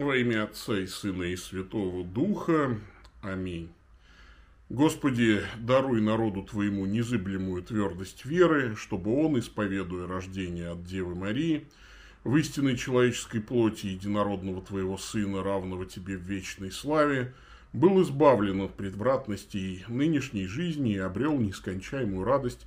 Во 0.00 0.16
имя 0.16 0.44
Отца 0.44 0.78
и 0.78 0.86
Сына 0.86 1.24
и 1.24 1.36
Святого 1.36 2.02
Духа. 2.04 2.80
Аминь. 3.20 3.68
Господи, 4.70 5.42
даруй 5.58 6.00
народу 6.00 6.42
Твоему 6.42 6.86
незыблемую 6.86 7.62
твердость 7.62 8.24
веры, 8.24 8.76
чтобы 8.76 9.14
он, 9.14 9.38
исповедуя 9.38 10.06
рождение 10.06 10.70
от 10.70 10.84
Девы 10.84 11.14
Марии, 11.14 11.66
в 12.24 12.34
истинной 12.38 12.78
человеческой 12.78 13.42
плоти 13.42 13.88
единородного 13.88 14.62
Твоего 14.62 14.96
Сына, 14.96 15.42
равного 15.42 15.84
Тебе 15.84 16.16
в 16.16 16.22
вечной 16.22 16.72
славе, 16.72 17.34
был 17.74 18.00
избавлен 18.02 18.62
от 18.62 18.76
предвратностей 18.78 19.84
нынешней 19.86 20.46
жизни 20.46 20.94
и 20.94 20.98
обрел 20.98 21.38
нескончаемую 21.38 22.24
радость 22.24 22.66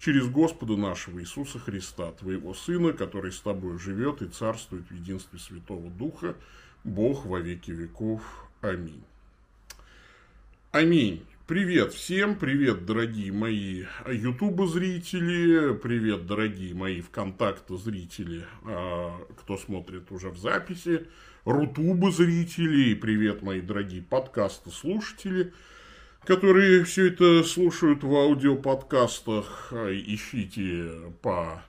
через 0.00 0.28
Господа 0.28 0.76
нашего 0.76 1.22
Иисуса 1.22 1.58
Христа, 1.58 2.12
Твоего 2.12 2.52
Сына, 2.52 2.92
который 2.92 3.32
с 3.32 3.40
Тобой 3.40 3.78
живет 3.78 4.20
и 4.20 4.28
царствует 4.28 4.86
в 4.90 4.94
единстве 4.94 5.38
Святого 5.38 5.88
Духа, 5.90 6.36
Бог 6.84 7.24
во 7.24 7.40
веки 7.40 7.70
веков. 7.70 8.22
Аминь. 8.60 9.02
Аминь. 10.70 11.24
Привет 11.46 11.92
всем, 11.92 12.36
привет, 12.36 12.86
дорогие 12.86 13.30
мои 13.30 13.84
ютуба 14.06 14.66
зрители, 14.66 15.74
привет, 15.74 16.26
дорогие 16.26 16.74
мои 16.74 17.02
ВКонтакте 17.02 17.76
зрители, 17.76 18.46
а, 18.64 19.14
кто 19.38 19.58
смотрит 19.58 20.10
уже 20.10 20.30
в 20.30 20.38
записи, 20.38 21.06
рутуба 21.44 22.10
зрители, 22.10 22.94
привет, 22.94 23.42
мои 23.42 23.60
дорогие 23.60 24.00
подкасты 24.00 24.70
слушатели, 24.70 25.52
которые 26.24 26.84
все 26.84 27.08
это 27.08 27.44
слушают 27.44 28.02
в 28.02 28.14
аудиоподкастах, 28.14 29.70
ищите 29.74 31.12
по 31.20 31.62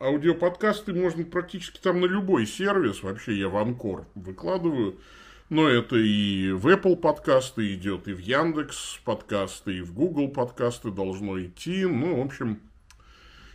аудиоподкасты 0.00 0.92
можно 0.92 1.24
практически 1.24 1.78
там 1.80 2.00
на 2.00 2.06
любой 2.06 2.46
сервис. 2.46 3.02
Вообще 3.02 3.38
я 3.38 3.48
в 3.48 3.56
Анкор 3.56 4.06
выкладываю. 4.14 4.98
Но 5.48 5.68
это 5.68 5.96
и 5.96 6.50
в 6.50 6.66
Apple 6.66 6.96
подкасты 6.96 7.72
идет, 7.74 8.08
и 8.08 8.12
в 8.12 8.18
Яндекс 8.18 9.00
подкасты, 9.04 9.78
и 9.78 9.80
в 9.80 9.94
Google 9.94 10.28
подкасты 10.28 10.90
должно 10.90 11.40
идти. 11.40 11.84
Ну, 11.86 12.20
в 12.20 12.26
общем, 12.26 12.60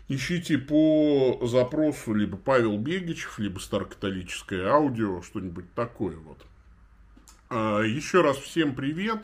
ищите 0.07 0.57
по 0.57 1.39
запросу 1.45 2.13
либо 2.13 2.37
Павел 2.37 2.77
Бегичев, 2.77 3.39
либо 3.39 3.59
старокатолическое 3.59 4.67
аудио, 4.67 5.21
что-нибудь 5.21 5.73
такое 5.73 6.15
вот. 6.15 6.45
А, 7.49 7.81
еще 7.81 8.21
раз 8.21 8.37
всем 8.37 8.73
привет. 8.73 9.19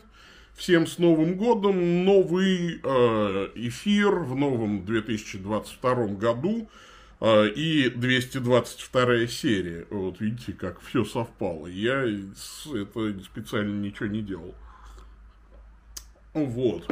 Всем 0.57 0.87
с 0.87 0.97
Новым 0.97 1.35
годом! 1.35 2.03
Новый 2.03 2.81
э, 2.83 3.49
эфир 3.53 4.09
в 4.09 4.35
новом 4.35 4.85
2022 4.85 6.07
году. 6.15 6.67
А, 7.19 7.45
и 7.45 7.91
222 7.91 9.27
серия. 9.27 9.85
Вот 9.91 10.19
видите, 10.19 10.53
как 10.53 10.81
все 10.81 11.05
совпало. 11.05 11.67
Я 11.67 12.01
это 12.01 13.23
специально 13.23 13.79
ничего 13.79 14.07
не 14.07 14.23
делал. 14.23 14.55
Вот. 16.33 16.91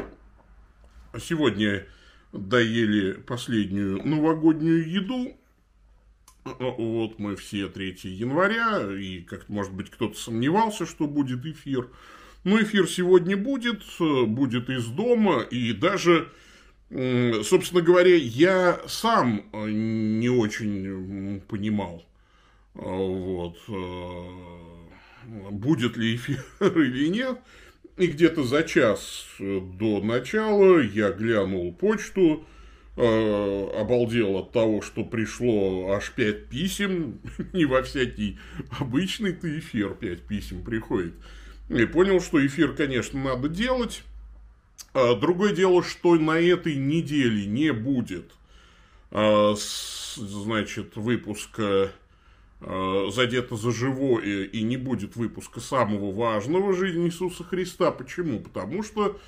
Сегодня 1.20 1.88
доели 2.34 3.14
последнюю 3.14 4.08
новогоднюю 4.08 4.88
еду. 4.88 5.36
Вот 6.44 7.18
мы 7.18 7.36
все 7.36 7.68
3 7.68 7.98
января, 8.04 8.94
и 8.94 9.22
как 9.22 9.50
может 9.50 9.74
быть 9.74 9.90
кто-то 9.90 10.16
сомневался, 10.16 10.86
что 10.86 11.08
будет 11.08 11.44
эфир. 11.48 11.90
Но 12.46 12.62
эфир 12.62 12.88
сегодня 12.88 13.36
будет, 13.36 13.84
будет 14.00 14.70
из 14.70 14.86
дома, 14.86 15.42
и 15.42 15.74
даже 15.74 16.30
собственно 16.90 17.82
говоря, 17.82 18.16
я 18.16 18.80
сам 18.88 19.46
э, 19.52 19.70
не 19.70 20.30
очень 20.30 21.42
понимал, 21.48 22.06
э, 22.76 22.80
вот, 22.80 23.58
э, 23.68 25.50
будет 25.52 25.98
ли 25.98 26.16
эфир 26.16 26.44
или 26.60 27.08
нет. 27.08 27.40
И 27.98 28.08
где-то 28.08 28.44
за 28.44 28.64
час 28.64 29.26
до 29.40 30.02
начала 30.02 30.82
я 30.82 31.12
глянул 31.12 31.74
почту, 31.74 32.46
обалдел 32.98 34.36
от 34.36 34.52
того, 34.52 34.82
что 34.82 35.06
пришло 35.06 35.92
аж 35.92 36.12
пять 36.12 36.50
писем, 36.50 37.22
не 37.54 37.64
во 37.64 37.84
всякий 37.84 38.38
обычный-то 38.80 39.48
эфир 39.60 39.96
пять 39.96 40.24
писем 40.24 40.62
приходит. 40.62 41.14
И 41.70 41.86
понял, 41.86 42.22
что 42.22 42.46
эфир, 42.46 42.74
конечно, 42.74 43.22
надо 43.22 43.50
делать, 43.50 44.04
а, 44.94 45.16
другое 45.16 45.54
дело, 45.54 45.84
что 45.84 46.16
на 46.16 46.40
этой 46.40 46.76
неделе 46.76 47.46
не 47.46 47.74
будет, 47.74 48.32
а, 49.12 49.56
значит, 50.16 50.96
выпуска 50.96 51.92
а, 52.62 53.10
задето 53.12 53.58
за 53.58 53.72
живое 53.72 54.44
и 54.46 54.62
не 54.62 54.78
будет 54.78 55.16
выпуска 55.16 55.60
самого 55.60 56.12
важного 56.12 56.74
жизни 56.74 57.08
Иисуса 57.08 57.44
Христа. 57.44 57.92
Почему? 57.92 58.40
Потому 58.40 58.84
что 58.84 59.20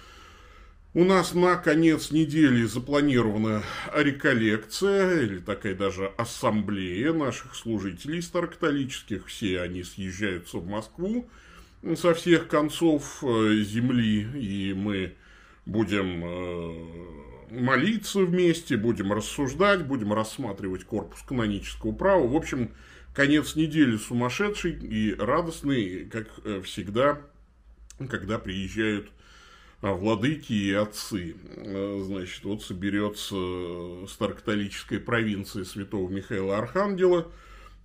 у 0.93 1.03
нас 1.03 1.33
на 1.33 1.55
конец 1.57 2.11
недели 2.11 2.63
запланирована 2.63 3.63
реколлекция, 3.93 5.21
или 5.21 5.39
такая 5.39 5.75
даже 5.75 6.07
ассамблея 6.17 7.13
наших 7.13 7.55
служителей 7.55 8.21
старокатолических. 8.21 9.25
Все 9.25 9.61
они 9.61 9.83
съезжаются 9.83 10.59
в 10.59 10.67
Москву 10.67 11.27
со 11.95 12.13
всех 12.13 12.47
концов 12.47 13.23
э, 13.23 13.61
земли, 13.63 14.27
и 14.33 14.73
мы 14.73 15.15
будем 15.65 16.23
э, 16.23 17.51
молиться 17.51 18.19
вместе, 18.19 18.77
будем 18.77 19.13
рассуждать, 19.13 19.85
будем 19.85 20.13
рассматривать 20.13 20.85
корпус 20.85 21.21
канонического 21.21 21.91
права. 21.91 22.25
В 22.27 22.35
общем, 22.35 22.71
конец 23.13 23.55
недели 23.55 23.97
сумасшедший 23.97 24.73
и 24.73 25.13
радостный, 25.13 26.05
как 26.05 26.27
э, 26.43 26.61
всегда, 26.63 27.21
когда 28.09 28.39
приезжают 28.39 29.09
э, 29.81 29.91
владыки 29.91 30.53
и 30.53 30.73
отцы. 30.73 31.35
Значит, 32.05 32.43
вот 32.43 32.63
соберется 32.63 34.07
старокатолическая 34.07 34.99
провинция 34.99 35.65
святого 35.65 36.09
Михаила 36.09 36.57
Архангела, 36.57 37.27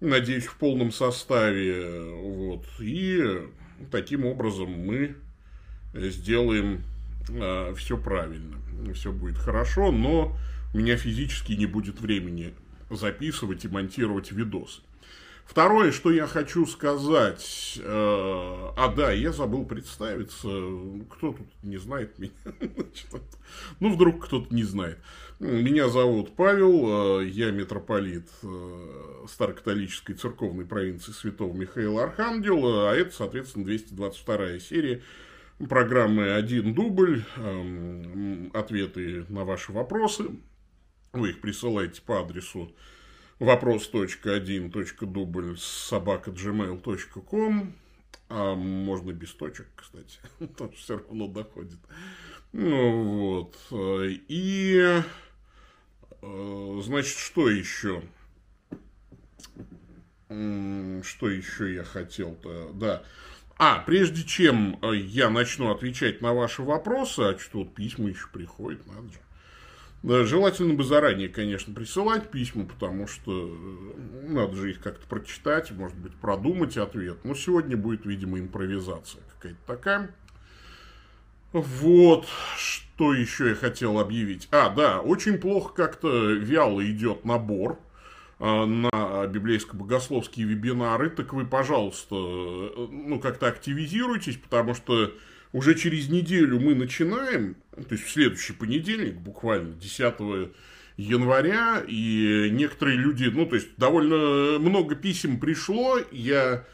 надеюсь, 0.00 0.46
в 0.46 0.56
полном 0.56 0.92
составе. 0.92 2.00
Вот, 2.14 2.64
и 2.80 3.42
таким 3.90 4.24
образом 4.24 4.70
мы 4.70 5.16
сделаем 5.94 6.82
э, 7.28 7.74
все 7.76 7.96
правильно, 7.96 8.56
все 8.94 9.12
будет 9.12 9.38
хорошо, 9.38 9.92
но 9.92 10.36
у 10.74 10.78
меня 10.78 10.96
физически 10.96 11.52
не 11.52 11.66
будет 11.66 12.00
времени 12.00 12.54
записывать 12.90 13.64
и 13.64 13.68
монтировать 13.68 14.32
видосы. 14.32 14.80
Второе, 15.46 15.92
что 15.92 16.10
я 16.10 16.26
хочу 16.26 16.64
сказать, 16.64 17.78
э, 17.78 17.82
а 17.84 18.94
да, 18.96 19.12
я 19.12 19.32
забыл 19.32 19.66
представиться, 19.66 20.48
кто 21.10 21.32
тут 21.32 21.46
не 21.62 21.76
знает 21.76 22.18
меня, 22.18 22.32
ну 23.80 23.92
вдруг 23.92 24.24
кто-то 24.24 24.54
не 24.54 24.62
знает. 24.62 24.98
Меня 25.40 25.88
зовут 25.88 26.36
Павел, 26.36 27.20
э, 27.20 27.26
я 27.26 27.50
митрополит 27.50 28.30
э, 28.42 29.26
Старокатолической 29.28 30.14
церковной 30.14 30.64
провинции 30.64 31.12
Святого 31.12 31.52
Михаила 31.52 32.04
Архангела, 32.04 32.90
а 32.90 32.94
это, 32.94 33.14
соответственно, 33.14 33.66
222 33.66 34.58
серия 34.60 35.02
программы 35.68 36.32
«Один 36.32 36.74
дубль», 36.74 37.24
эм, 37.36 38.50
ответы 38.54 39.26
на 39.28 39.44
ваши 39.44 39.72
вопросы. 39.72 40.30
Вы 41.12 41.30
их 41.30 41.40
присылаете 41.40 42.00
по 42.02 42.20
адресу 42.20 42.74
вопрос.1.дубль 43.42 45.58
собака 45.58 46.30
gmail.com 46.30 47.74
а 48.34 48.54
можно 48.54 49.12
без 49.12 49.34
точек, 49.34 49.66
кстати, 49.76 50.18
тоже 50.56 50.72
все 50.76 50.96
равно 50.96 51.28
доходит. 51.28 51.78
Ну 52.52 53.18
вот. 53.18 53.58
И 53.70 55.02
э, 56.22 56.80
значит, 56.82 57.18
что 57.18 57.50
еще? 57.50 58.02
Что 60.28 61.28
еще 61.28 61.74
я 61.74 61.84
хотел-то? 61.84 62.70
Да. 62.72 63.02
А, 63.58 63.80
прежде 63.80 64.24
чем 64.24 64.78
э, 64.82 64.96
я 64.96 65.28
начну 65.28 65.70
отвечать 65.70 66.22
на 66.22 66.32
ваши 66.32 66.62
вопросы, 66.62 67.20
а 67.20 67.38
что 67.38 67.58
вот 67.58 67.74
письма 67.74 68.08
еще 68.08 68.28
приходят, 68.32 68.86
надо 68.86 69.08
же. 69.08 69.18
Да, 70.02 70.24
желательно 70.24 70.74
бы 70.74 70.82
заранее, 70.82 71.28
конечно, 71.28 71.72
присылать 71.72 72.30
письма, 72.30 72.64
потому 72.64 73.06
что 73.06 73.48
э, 73.48 74.28
надо 74.28 74.56
же 74.56 74.70
их 74.70 74.80
как-то 74.80 75.06
прочитать, 75.06 75.70
может 75.70 75.96
быть, 75.96 76.12
продумать 76.14 76.76
ответ. 76.76 77.18
Но 77.24 77.34
сегодня 77.34 77.76
будет, 77.76 78.04
видимо, 78.04 78.40
импровизация 78.40 79.22
какая-то 79.34 79.60
такая. 79.64 80.14
Вот, 81.52 82.26
что 82.56 83.14
еще 83.14 83.50
я 83.50 83.54
хотел 83.54 84.00
объявить. 84.00 84.48
А, 84.50 84.70
да, 84.70 85.00
очень 85.00 85.38
плохо 85.38 85.72
как-то 85.72 86.32
вяло 86.32 86.84
идет 86.84 87.24
набор 87.24 87.78
а, 88.40 88.66
на 88.66 89.26
библейско-богословские 89.28 90.46
вебинары, 90.46 91.10
так 91.10 91.32
вы, 91.32 91.46
пожалуйста, 91.46 92.16
ну, 92.16 93.20
как-то 93.20 93.46
активизируйтесь, 93.46 94.36
потому 94.36 94.74
что 94.74 95.12
уже 95.52 95.74
через 95.74 96.08
неделю 96.08 96.60
мы 96.60 96.74
начинаем, 96.74 97.56
то 97.72 97.92
есть 97.94 98.04
в 98.04 98.10
следующий 98.10 98.52
понедельник, 98.52 99.16
буквально 99.16 99.74
10 99.74 100.50
января, 100.96 101.82
и 101.86 102.48
некоторые 102.52 102.98
люди, 102.98 103.24
ну, 103.24 103.46
то 103.46 103.56
есть, 103.56 103.76
довольно 103.76 104.58
много 104.58 104.94
писем 104.94 105.40
пришло, 105.40 105.98
я 106.10 106.64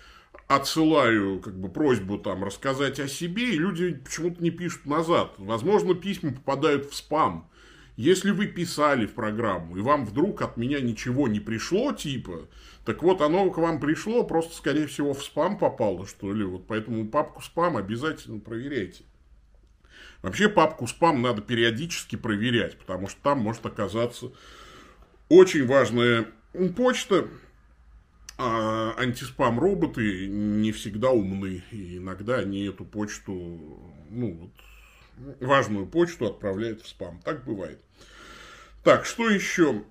отсылаю 0.46 1.40
как 1.40 1.58
бы 1.58 1.69
просьбу 1.69 2.19
там 2.19 2.42
рассказать 2.42 2.98
о 3.00 3.08
себе, 3.08 3.50
и 3.50 3.58
люди 3.58 3.94
почему-то 3.94 4.42
не 4.42 4.50
пишут 4.50 4.86
назад. 4.86 5.34
Возможно, 5.38 5.94
письма 5.94 6.32
попадают 6.32 6.90
в 6.90 6.94
спам. 6.94 7.50
Если 7.98 8.30
вы 8.30 8.46
писали 8.46 9.06
в 9.06 9.14
программу, 9.14 9.76
и 9.76 9.80
вам 9.80 10.06
вдруг 10.06 10.40
от 10.42 10.56
меня 10.56 10.80
ничего 10.80 11.26
не 11.26 11.40
пришло, 11.40 11.92
типа, 11.92 12.48
так 12.84 13.02
вот, 13.02 13.20
оно 13.20 13.50
к 13.50 13.58
вам 13.58 13.80
пришло, 13.80 14.22
просто, 14.22 14.54
скорее 14.54 14.86
всего, 14.86 15.14
в 15.14 15.24
спам 15.24 15.58
попало, 15.58 16.06
что 16.06 16.32
ли. 16.32 16.44
Вот 16.44 16.68
поэтому 16.68 17.08
папку 17.08 17.42
спам 17.42 17.76
обязательно 17.76 18.38
проверяйте. 18.38 19.02
Вообще, 20.22 20.48
папку 20.48 20.86
спам 20.86 21.22
надо 21.22 21.42
периодически 21.42 22.14
проверять, 22.14 22.78
потому 22.78 23.08
что 23.08 23.20
там 23.20 23.40
может 23.40 23.66
оказаться 23.66 24.30
очень 25.28 25.66
важная 25.66 26.28
почта. 26.76 27.26
А 28.36 28.94
антиспам-роботы 28.96 30.28
не 30.28 30.70
всегда 30.70 31.10
умны. 31.10 31.64
И 31.72 31.96
иногда 31.96 32.36
они 32.36 32.66
эту 32.66 32.84
почту, 32.84 33.32
ну, 34.08 34.34
вот, 34.34 34.52
важную 35.40 35.86
почту 35.86 36.26
отправляют 36.26 36.82
в 36.82 36.88
спам. 36.88 37.20
Так 37.24 37.44
бывает. 37.44 37.80
Так, 38.84 39.04
что 39.04 39.28
еще? 39.28 39.84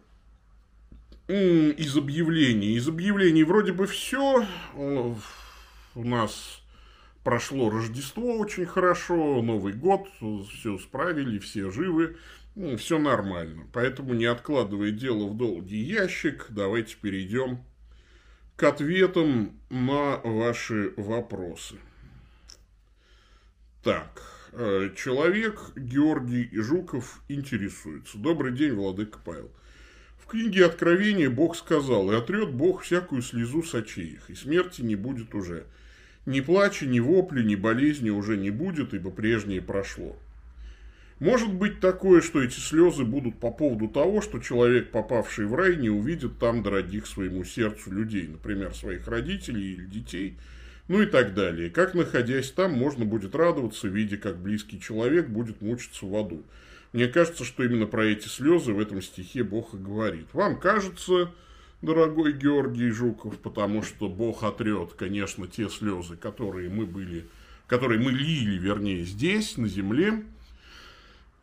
Из 1.28 1.98
объявлений. 1.98 2.76
Из 2.76 2.88
объявлений 2.88 3.44
вроде 3.44 3.74
бы 3.74 3.86
все. 3.86 4.46
У 4.74 6.04
нас 6.04 6.62
прошло 7.24 7.70
Рождество 7.70 8.38
очень 8.38 8.66
хорошо, 8.66 9.42
Новый 9.42 9.74
год, 9.74 10.08
все 10.50 10.78
справили, 10.78 11.40
все 11.40 11.70
живы, 11.70 12.16
все 12.78 12.98
нормально. 13.00 13.68
Поэтому, 13.74 14.14
не 14.14 14.26
откладывая 14.26 14.92
дело 14.92 15.28
в 15.28 15.36
долгий 15.36 15.82
ящик, 15.82 16.46
давайте 16.50 16.96
перейдем 16.96 17.66
к 18.56 18.64
ответам 18.64 19.60
на 19.70 20.18
ваши 20.24 20.94
вопросы. 20.96 21.78
Так, 23.84 24.24
человек 24.96 25.60
Георгий 25.76 26.50
Жуков 26.52 27.22
интересуется. 27.28 28.18
Добрый 28.18 28.54
день, 28.54 28.74
Владыка 28.74 29.20
Павел. 29.24 29.52
В 30.18 30.26
книге 30.26 30.66
Откровения 30.66 31.30
Бог 31.30 31.56
сказал, 31.56 32.12
и 32.12 32.16
отрет 32.16 32.50
Бог 32.50 32.82
всякую 32.82 33.22
слезу 33.22 33.62
с 33.62 33.76
очей 33.76 34.14
их, 34.14 34.30
и 34.30 34.36
смерти 34.36 34.82
не 34.82 34.96
будет 34.96 35.36
уже. 35.36 35.66
Ни 36.26 36.42
плача, 36.42 36.88
ни 36.88 37.00
вопли, 37.00 37.44
ни 37.44 37.56
болезни 37.56 38.10
уже 38.10 38.36
не 38.36 38.50
будет, 38.50 38.94
ибо 38.94 39.12
прежнее 39.12 39.62
прошло. 39.62 40.18
Может 41.20 41.54
быть 41.54 41.80
такое, 41.80 42.22
что 42.22 42.42
эти 42.42 42.60
слезы 42.60 43.04
будут 43.04 43.40
по 43.40 43.52
поводу 43.52 43.88
того, 43.88 44.22
что 44.22 44.40
человек, 44.40 44.92
попавший 44.92 45.46
в 45.46 45.54
рай, 45.54 45.78
не 45.78 45.90
увидит 45.90 46.40
там 46.40 46.64
дорогих 46.64 47.06
своему 47.06 47.44
сердцу 47.44 47.92
людей, 47.92 48.28
например, 48.28 48.74
своих 48.74 49.08
родителей 49.08 49.74
или 49.74 49.86
детей– 49.86 50.38
ну 50.88 51.02
и 51.02 51.06
так 51.06 51.34
далее. 51.34 51.70
Как, 51.70 51.94
находясь 51.94 52.52
там, 52.52 52.74
можно 52.74 53.06
будет 53.06 53.36
радоваться, 53.36 53.88
видя, 53.88 54.18
как 54.18 54.38
близкий 54.38 54.80
человек 54.80 55.28
будет 55.28 55.62
мучиться 55.62 56.06
в 56.06 56.16
аду. 56.16 56.44
Мне 56.94 57.08
кажется, 57.08 57.44
что 57.44 57.64
именно 57.64 57.86
про 57.86 58.06
эти 58.06 58.28
слезы 58.28 58.74
в 58.74 58.80
этом 58.80 59.02
стихе 59.02 59.44
Бог 59.44 59.74
и 59.74 59.78
говорит. 59.78 60.28
Вам 60.34 60.60
кажется, 60.60 61.32
дорогой 61.82 62.34
Георгий 62.34 62.90
Жуков, 62.90 63.38
потому 63.40 63.84
что 63.84 64.08
Бог 64.08 64.44
отрет, 64.44 64.94
конечно, 64.94 65.48
те 65.48 65.70
слезы, 65.70 66.16
которые 66.16 66.70
мы 66.70 66.86
были, 66.86 67.28
которые 67.68 68.00
мы 68.00 68.12
лили, 68.12 68.58
вернее, 68.58 69.04
здесь, 69.04 69.58
на 69.58 69.68
земле. 69.68 70.24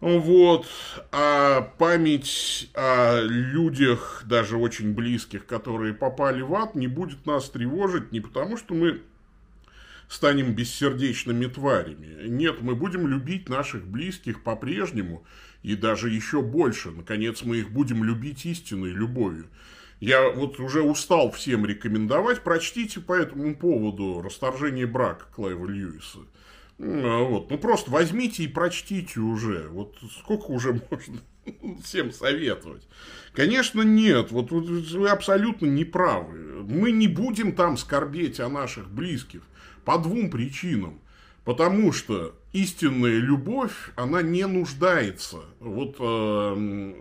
Вот. 0.01 0.67
А 1.13 1.61
память 1.79 2.71
о 2.75 3.21
людях, 3.23 4.25
даже 4.27 4.57
очень 4.57 4.95
близких, 4.95 5.47
которые 5.47 5.95
попали 5.95 6.43
в 6.43 6.55
ад, 6.55 6.75
не 6.75 6.89
будет 6.89 7.27
нас 7.27 7.49
тревожить 7.51 8.13
не 8.13 8.21
потому, 8.21 8.57
что 8.57 8.75
мы 8.75 9.03
станем 10.09 10.55
бессердечными 10.55 11.47
тварями. 11.47 12.29
Нет, 12.29 12.61
мы 12.61 12.75
будем 12.75 13.07
любить 13.07 13.49
наших 13.49 13.87
близких 13.87 14.43
по-прежнему 14.43 15.25
и 15.63 15.77
даже 15.77 16.11
еще 16.11 16.43
больше. 16.43 16.91
Наконец, 16.91 17.43
мы 17.43 17.59
их 17.59 17.71
будем 17.71 18.05
любить 18.05 18.45
истинной 18.47 18.91
любовью. 18.91 19.47
Я 20.01 20.29
вот 20.29 20.61
уже 20.61 20.83
устал 20.83 21.31
всем 21.31 21.65
рекомендовать. 21.65 22.43
Прочтите 22.43 23.01
по 23.01 23.15
этому 23.15 23.57
поводу 23.57 24.21
«Расторжение 24.23 24.87
брака» 24.87 25.27
Клайва 25.35 25.67
Льюиса. 25.67 26.19
Ну, 26.87 27.29
вот. 27.29 27.51
ну, 27.51 27.57
просто 27.57 27.91
возьмите 27.91 28.43
и 28.43 28.49
прочтите 28.49 29.19
уже. 29.21 29.69
Вот 29.71 29.97
сколько 30.19 30.51
уже 30.51 30.75
можно 30.91 31.21
всем 31.83 32.13
советовать? 32.13 32.87
Конечно, 33.33 33.81
нет. 33.81 34.31
Вот 34.31 34.51
вы 34.51 35.09
абсолютно 35.09 35.65
не 35.67 35.87
правы. 35.87 36.63
Мы 36.63 36.93
не 36.93 37.09
будем 37.09 37.53
там 37.53 37.79
скорбеть 37.79 38.39
о 38.39 38.51
наших 38.51 38.91
близких. 38.91 39.41
По 39.87 39.97
двум 39.97 40.31
причинам. 40.31 41.01
Потому 41.45 41.91
что 41.93 42.35
истинная 42.53 43.19
любовь, 43.19 43.91
она 43.97 44.21
не 44.21 44.47
нуждается. 44.47 45.39
Вот 45.61 45.97
э, 45.99 46.95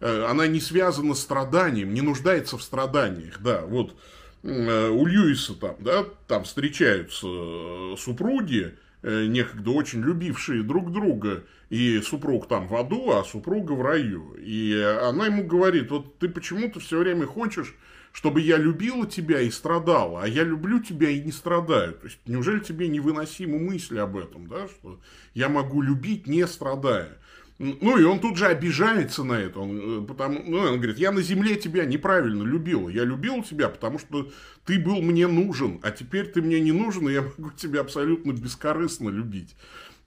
э, 0.00 0.24
она 0.28 0.46
не 0.46 0.60
связана 0.60 1.14
с 1.14 1.20
страданием, 1.20 1.94
не 1.94 2.00
нуждается 2.00 2.58
в 2.58 2.62
страданиях. 2.62 3.40
Да, 3.40 3.62
вот 3.62 3.96
э, 4.44 4.88
у 4.88 5.04
Льюиса 5.04 5.54
там, 5.54 5.76
да, 5.80 6.04
там 6.28 6.44
встречаются 6.44 7.26
э, 7.28 7.94
супруги, 7.98 8.76
некогда 9.02 9.70
очень 9.70 10.02
любившие 10.02 10.62
друг 10.62 10.92
друга, 10.92 11.44
и 11.70 12.00
супруг 12.00 12.48
там 12.48 12.68
в 12.68 12.74
аду, 12.76 13.12
а 13.12 13.24
супруга 13.24 13.72
в 13.72 13.82
раю. 13.82 14.34
И 14.38 14.74
она 15.02 15.26
ему 15.26 15.44
говорит, 15.44 15.90
вот 15.90 16.18
ты 16.18 16.28
почему-то 16.28 16.80
все 16.80 16.98
время 16.98 17.26
хочешь 17.26 17.74
чтобы 18.16 18.40
я 18.40 18.56
любила 18.56 19.06
тебя 19.06 19.42
и 19.42 19.50
страдала, 19.50 20.22
а 20.22 20.26
я 20.26 20.42
люблю 20.42 20.80
тебя 20.80 21.10
и 21.10 21.20
не 21.20 21.30
страдаю. 21.30 21.92
То 21.92 22.06
есть, 22.06 22.18
неужели 22.24 22.60
тебе 22.60 22.88
невыносима 22.88 23.58
мысль 23.58 23.98
об 23.98 24.16
этом, 24.16 24.46
да, 24.46 24.68
что 24.68 24.98
я 25.34 25.50
могу 25.50 25.82
любить, 25.82 26.26
не 26.26 26.46
страдая? 26.46 27.18
Ну, 27.58 27.96
и 27.96 28.04
он 28.04 28.20
тут 28.20 28.36
же 28.36 28.46
обижается 28.46 29.24
на 29.24 29.34
это. 29.34 29.60
Он, 29.60 30.02
э, 30.02 30.06
потому, 30.06 30.42
ну, 30.46 30.58
он 30.58 30.76
говорит, 30.76 30.98
я 30.98 31.10
на 31.10 31.22
земле 31.22 31.56
тебя 31.56 31.86
неправильно 31.86 32.42
любила. 32.42 32.90
Я 32.90 33.04
любил 33.04 33.42
тебя, 33.42 33.70
потому 33.70 33.98
что 33.98 34.30
ты 34.66 34.78
был 34.78 35.00
мне 35.00 35.26
нужен, 35.26 35.80
а 35.82 35.90
теперь 35.90 36.26
ты 36.26 36.42
мне 36.42 36.60
не 36.60 36.72
нужен, 36.72 37.08
и 37.08 37.14
я 37.14 37.22
могу 37.22 37.50
тебя 37.52 37.80
абсолютно 37.80 38.32
бескорыстно 38.32 39.08
любить. 39.08 39.56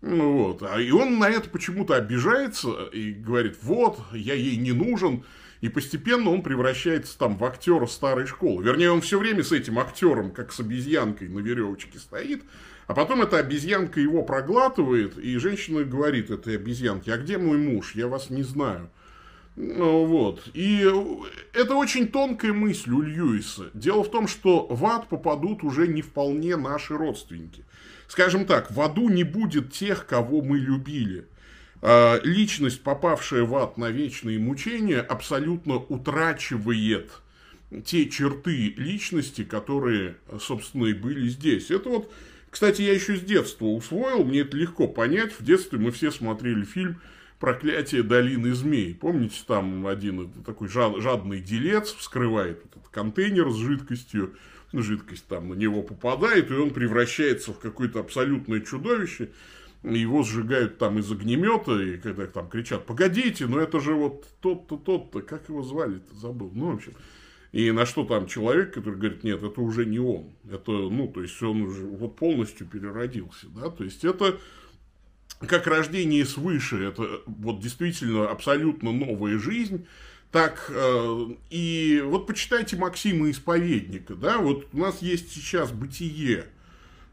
Ну, 0.02 0.34
вот. 0.34 0.62
А 0.64 0.80
И 0.80 0.92
он 0.92 1.18
на 1.18 1.28
это 1.28 1.50
почему-то 1.50 1.96
обижается 1.96 2.70
и 2.94 3.12
говорит, 3.12 3.58
вот, 3.64 4.00
я 4.14 4.36
ей 4.36 4.58
не 4.58 4.72
нужен, 4.72 5.24
и 5.62 5.70
постепенно 5.70 6.30
он 6.30 6.44
превращается 6.44 7.18
там 7.18 7.36
в 7.36 7.44
актера 7.44 7.86
старой 7.88 8.28
школы. 8.28 8.64
Вернее, 8.64 8.92
он 8.92 9.02
все 9.02 9.18
время 9.18 9.44
с 9.44 9.52
этим 9.52 9.80
актером, 9.80 10.32
как 10.32 10.54
с 10.54 10.60
обезьянкой 10.60 11.30
на 11.30 11.40
веревочке 11.40 11.98
стоит. 11.98 12.44
А 12.90 12.96
потом 12.96 13.22
эта 13.22 13.38
обезьянка 13.38 14.00
его 14.00 14.24
проглатывает, 14.24 15.20
и 15.20 15.38
женщина 15.38 15.84
говорит 15.84 16.32
этой 16.32 16.56
обезьянке, 16.56 17.14
а 17.14 17.18
где 17.20 17.38
мой 17.38 17.60
муж? 17.60 17.94
Я 17.94 18.08
вас 18.08 18.32
не 18.32 18.42
знаю. 18.42 18.90
Ну, 19.56 20.06
вот. 20.06 20.42
И 20.56 20.90
это 21.54 21.76
очень 21.76 22.08
тонкая 22.08 22.52
мысль 22.52 22.90
у 22.90 23.02
Льюиса. 23.02 23.70
Дело 23.76 24.04
в 24.04 24.10
том, 24.10 24.28
что 24.28 24.66
в 24.66 24.84
ад 24.88 25.08
попадут 25.08 25.64
уже 25.64 25.88
не 25.88 26.02
вполне 26.02 26.56
наши 26.56 26.98
родственники. 26.98 27.64
Скажем 28.08 28.48
так, 28.48 28.72
в 28.72 28.82
аду 28.82 29.08
не 29.10 29.24
будет 29.24 29.72
тех, 29.72 30.08
кого 30.08 30.42
мы 30.42 30.58
любили. 30.58 31.28
А, 31.84 32.20
личность, 32.24 32.82
попавшая 32.82 33.44
в 33.44 33.56
ад 33.56 33.78
на 33.78 33.92
вечные 33.92 34.40
мучения, 34.40 35.00
абсолютно 35.00 35.76
утрачивает 35.76 37.12
те 37.86 38.10
черты 38.10 38.74
личности, 38.78 39.44
которые, 39.44 40.16
собственно, 40.42 40.88
и 40.88 40.94
были 40.94 41.30
здесь. 41.30 41.70
Это 41.70 41.90
вот, 41.90 42.12
кстати, 42.50 42.82
я 42.82 42.94
еще 42.94 43.16
с 43.16 43.22
детства 43.22 43.66
усвоил, 43.66 44.24
мне 44.24 44.42
это 44.42 44.58
легко 44.58 44.88
понять. 44.88 45.34
В 45.38 45.44
детстве 45.44 45.80
мы 45.80 45.92
все 45.92 46.12
смотрели 46.12 46.64
фильм 46.64 47.02
«Проклятие 47.40 48.04
долины 48.04 48.54
змей». 48.54 48.94
Помните, 48.94 49.42
там 49.48 49.88
один 49.88 50.32
такой 50.44 50.68
жадный 50.68 51.40
делец 51.40 51.94
вскрывает 51.94 52.66
этот 52.66 52.88
контейнер 52.90 53.50
с 53.52 53.58
жидкостью, 53.58 54.36
ну, 54.72 54.82
жидкость 54.82 55.26
там 55.28 55.50
на 55.50 55.54
него 55.54 55.82
попадает, 55.82 56.52
и 56.52 56.54
он 56.54 56.72
превращается 56.72 57.54
в 57.54 57.60
какое-то 57.60 58.00
абсолютное 58.00 58.62
чудовище– 58.62 59.30
его 59.84 60.24
сжигают 60.24 60.78
там 60.78 61.00
из 61.00 61.12
огнемета, 61.12 61.80
и 61.80 61.98
когда 61.98 62.28
там 62.28 62.50
кричат, 62.50 62.86
погодите, 62.86 63.48
но 63.48 63.60
это 63.60 63.80
же 63.80 63.94
вот 63.94 64.26
тот-то, 64.42 64.78
тот-то, 64.78 65.22
как 65.22 65.48
его 65.48 65.64
звали-то, 65.64 66.16
забыл. 66.16 66.52
Ну, 66.54 66.72
в 66.72 66.76
общем, 66.76 66.94
и 67.52 67.72
на 67.72 67.86
что 67.86 68.04
там 68.04 68.28
человек, 68.28 68.74
который 68.74 68.96
говорит, 68.96 69.24
нет, 69.24 69.42
это 69.42 69.62
уже 69.62 69.86
не 69.86 70.00
он. 70.00 70.32
Это, 70.52 70.72
ну, 70.72 71.08
то 71.08 71.22
есть, 71.22 71.42
он 71.42 71.64
уже 71.64 71.86
вот 71.86 72.16
полностью 72.16 72.68
переродился, 72.68 73.48
да, 73.48 73.70
то 73.70 73.84
есть, 73.84 74.06
это 74.06 74.40
как 75.40 75.68
рождение 75.68 76.26
свыше, 76.26 76.84
это 76.84 77.22
вот 77.26 77.62
действительно 77.62 78.30
абсолютно 78.30 78.92
новая 78.92 79.40
жизнь, 79.40 79.88
так, 80.32 80.70
э, 80.70 81.28
и 81.50 82.04
вот 82.06 82.28
почитайте 82.28 82.76
Максима 82.76 83.32
Исповедника, 83.32 84.16
да, 84.16 84.38
вот 84.38 84.68
у 84.74 84.78
нас 84.78 85.02
есть 85.02 85.32
сейчас 85.32 85.72
бытие, 85.72 86.46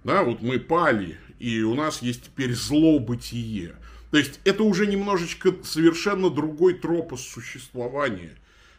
да, 0.04 0.22
вот 0.22 0.42
мы 0.42 0.58
пали, 0.58 1.16
и 1.38 1.62
у 1.62 1.74
нас 1.74 2.02
есть 2.02 2.24
теперь 2.24 2.54
зло 2.54 2.98
бытие. 2.98 3.76
То 4.10 4.18
есть 4.18 4.40
это 4.44 4.62
уже 4.62 4.86
немножечко 4.86 5.54
совершенно 5.62 6.30
другой 6.30 6.74
тропос 6.74 7.22
существования 7.22 8.36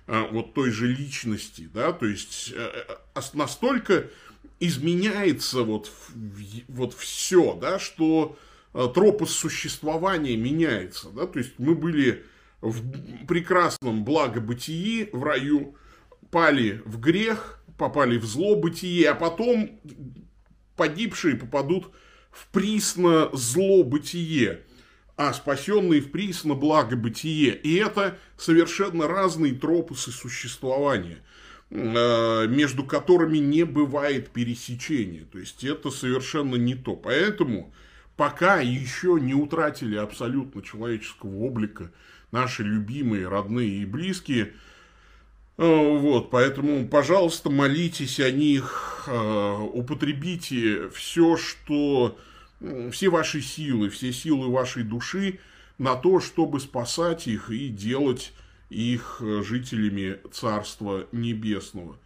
вот 0.07 0.53
той 0.53 0.71
же 0.71 0.87
личности, 0.87 1.69
да, 1.73 1.91
то 1.91 2.05
есть 2.05 2.53
э, 2.55 2.85
настолько 3.33 4.07
изменяется 4.59 5.63
вот, 5.63 5.91
вот 6.67 6.93
все, 6.93 7.53
да, 7.53 7.77
что 7.77 8.37
э, 8.73 8.87
тропос 8.93 9.31
существования 9.31 10.37
меняется, 10.37 11.09
да, 11.09 11.27
то 11.27 11.39
есть 11.39 11.53
мы 11.57 11.75
были 11.75 12.25
в 12.61 13.25
прекрасном 13.27 14.03
благобытии 14.03 15.09
в 15.11 15.23
раю, 15.23 15.75
пали 16.31 16.81
в 16.85 16.99
грех, 16.99 17.61
попали 17.77 18.17
в 18.17 18.25
зло 18.25 18.55
бытие, 18.55 19.11
а 19.11 19.15
потом 19.15 19.79
погибшие 20.75 21.35
попадут 21.35 21.91
в 22.31 22.47
присно 22.47 23.29
зло 23.33 23.83
бытие, 23.83 24.63
а 25.17 25.33
спасенные 25.33 25.99
в 25.99 26.11
присно 26.11 26.53
благо 26.53 26.95
бытие. 26.95 27.53
И 27.55 27.75
это 27.75 28.17
совершенно 28.37 29.07
разные 29.07 29.53
тропусы 29.53 30.11
существования, 30.11 31.17
э, 31.69 32.47
между 32.47 32.85
которыми 32.85 33.39
не 33.39 33.63
бывает 33.65 34.29
пересечения. 34.29 35.25
То 35.25 35.39
есть 35.39 35.63
это 35.63 35.91
совершенно 35.91 36.55
не 36.55 36.75
то. 36.75 36.95
Поэтому 36.95 37.73
пока 38.15 38.61
еще 38.61 39.17
не 39.19 39.33
утратили 39.33 39.97
абсолютно 39.97 40.61
человеческого 40.61 41.35
облика 41.39 41.91
наши 42.31 42.63
любимые, 42.63 43.27
родные 43.27 43.81
и 43.81 43.85
близкие– 43.85 44.53
Э, 45.57 45.97
вот, 45.97 46.29
поэтому, 46.29 46.87
пожалуйста, 46.87 47.49
молитесь 47.49 48.19
о 48.19 48.29
них, 48.29 49.05
э, 49.07 49.57
употребите 49.73 50.89
все, 50.89 51.35
что, 51.35 52.17
все 52.91 53.09
ваши 53.09 53.41
силы, 53.41 53.89
все 53.89 54.11
силы 54.11 54.51
вашей 54.51 54.83
души 54.83 55.39
на 55.77 55.95
то, 55.95 56.19
чтобы 56.19 56.59
спасать 56.59 57.27
их 57.27 57.49
и 57.51 57.69
делать 57.69 58.33
их 58.69 59.21
жителями 59.21 60.19
Царства 60.31 61.07
Небесного, 61.11 61.97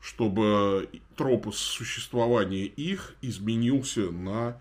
чтобы 0.00 0.88
тропос 1.16 1.58
существования 1.58 2.64
их 2.64 3.14
изменился 3.20 4.10
на 4.10 4.60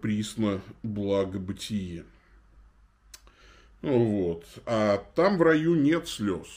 присно 0.00 0.62
благобытие. 0.82 2.04
Вот. 3.82 4.44
А 4.64 4.98
там 5.14 5.38
в 5.38 5.42
раю 5.42 5.74
нет 5.74 6.08
слез. 6.08 6.48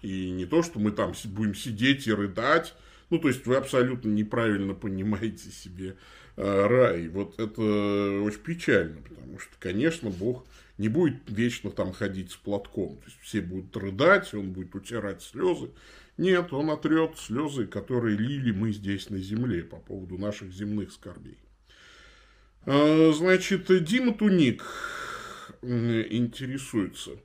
И 0.00 0.30
не 0.30 0.46
то, 0.46 0.62
что 0.62 0.80
мы 0.80 0.90
там 0.90 1.12
будем 1.26 1.54
сидеть 1.54 2.06
и 2.06 2.12
рыдать. 2.12 2.74
Ну, 3.10 3.18
то 3.18 3.28
есть, 3.28 3.46
вы 3.46 3.56
абсолютно 3.56 4.08
неправильно 4.08 4.74
понимаете 4.74 5.50
себе 5.50 5.90
э, 5.90 5.94
рай. 6.36 7.08
Вот 7.08 7.38
это 7.38 8.22
очень 8.22 8.40
печально, 8.40 9.00
потому 9.02 9.38
что, 9.38 9.50
конечно, 9.58 10.10
Бог 10.10 10.46
не 10.78 10.88
будет 10.88 11.18
вечно 11.28 11.70
там 11.70 11.92
ходить 11.92 12.32
с 12.32 12.36
платком. 12.36 12.96
То 12.96 13.04
есть, 13.06 13.20
все 13.20 13.40
будут 13.40 13.76
рыдать, 13.76 14.32
он 14.34 14.52
будет 14.52 14.74
утирать 14.74 15.22
слезы. 15.22 15.70
Нет, 16.16 16.52
он 16.52 16.70
отрет 16.70 17.18
слезы, 17.18 17.66
которые 17.66 18.16
лили 18.16 18.52
мы 18.52 18.72
здесь 18.72 19.10
на 19.10 19.18
земле 19.18 19.62
по 19.62 19.76
поводу 19.76 20.18
наших 20.18 20.52
земных 20.52 20.92
скорбей. 20.92 21.38
Э, 22.66 23.12
значит, 23.12 23.66
Дима 23.84 24.14
Туник 24.14 24.64
интересуется– 25.62 27.12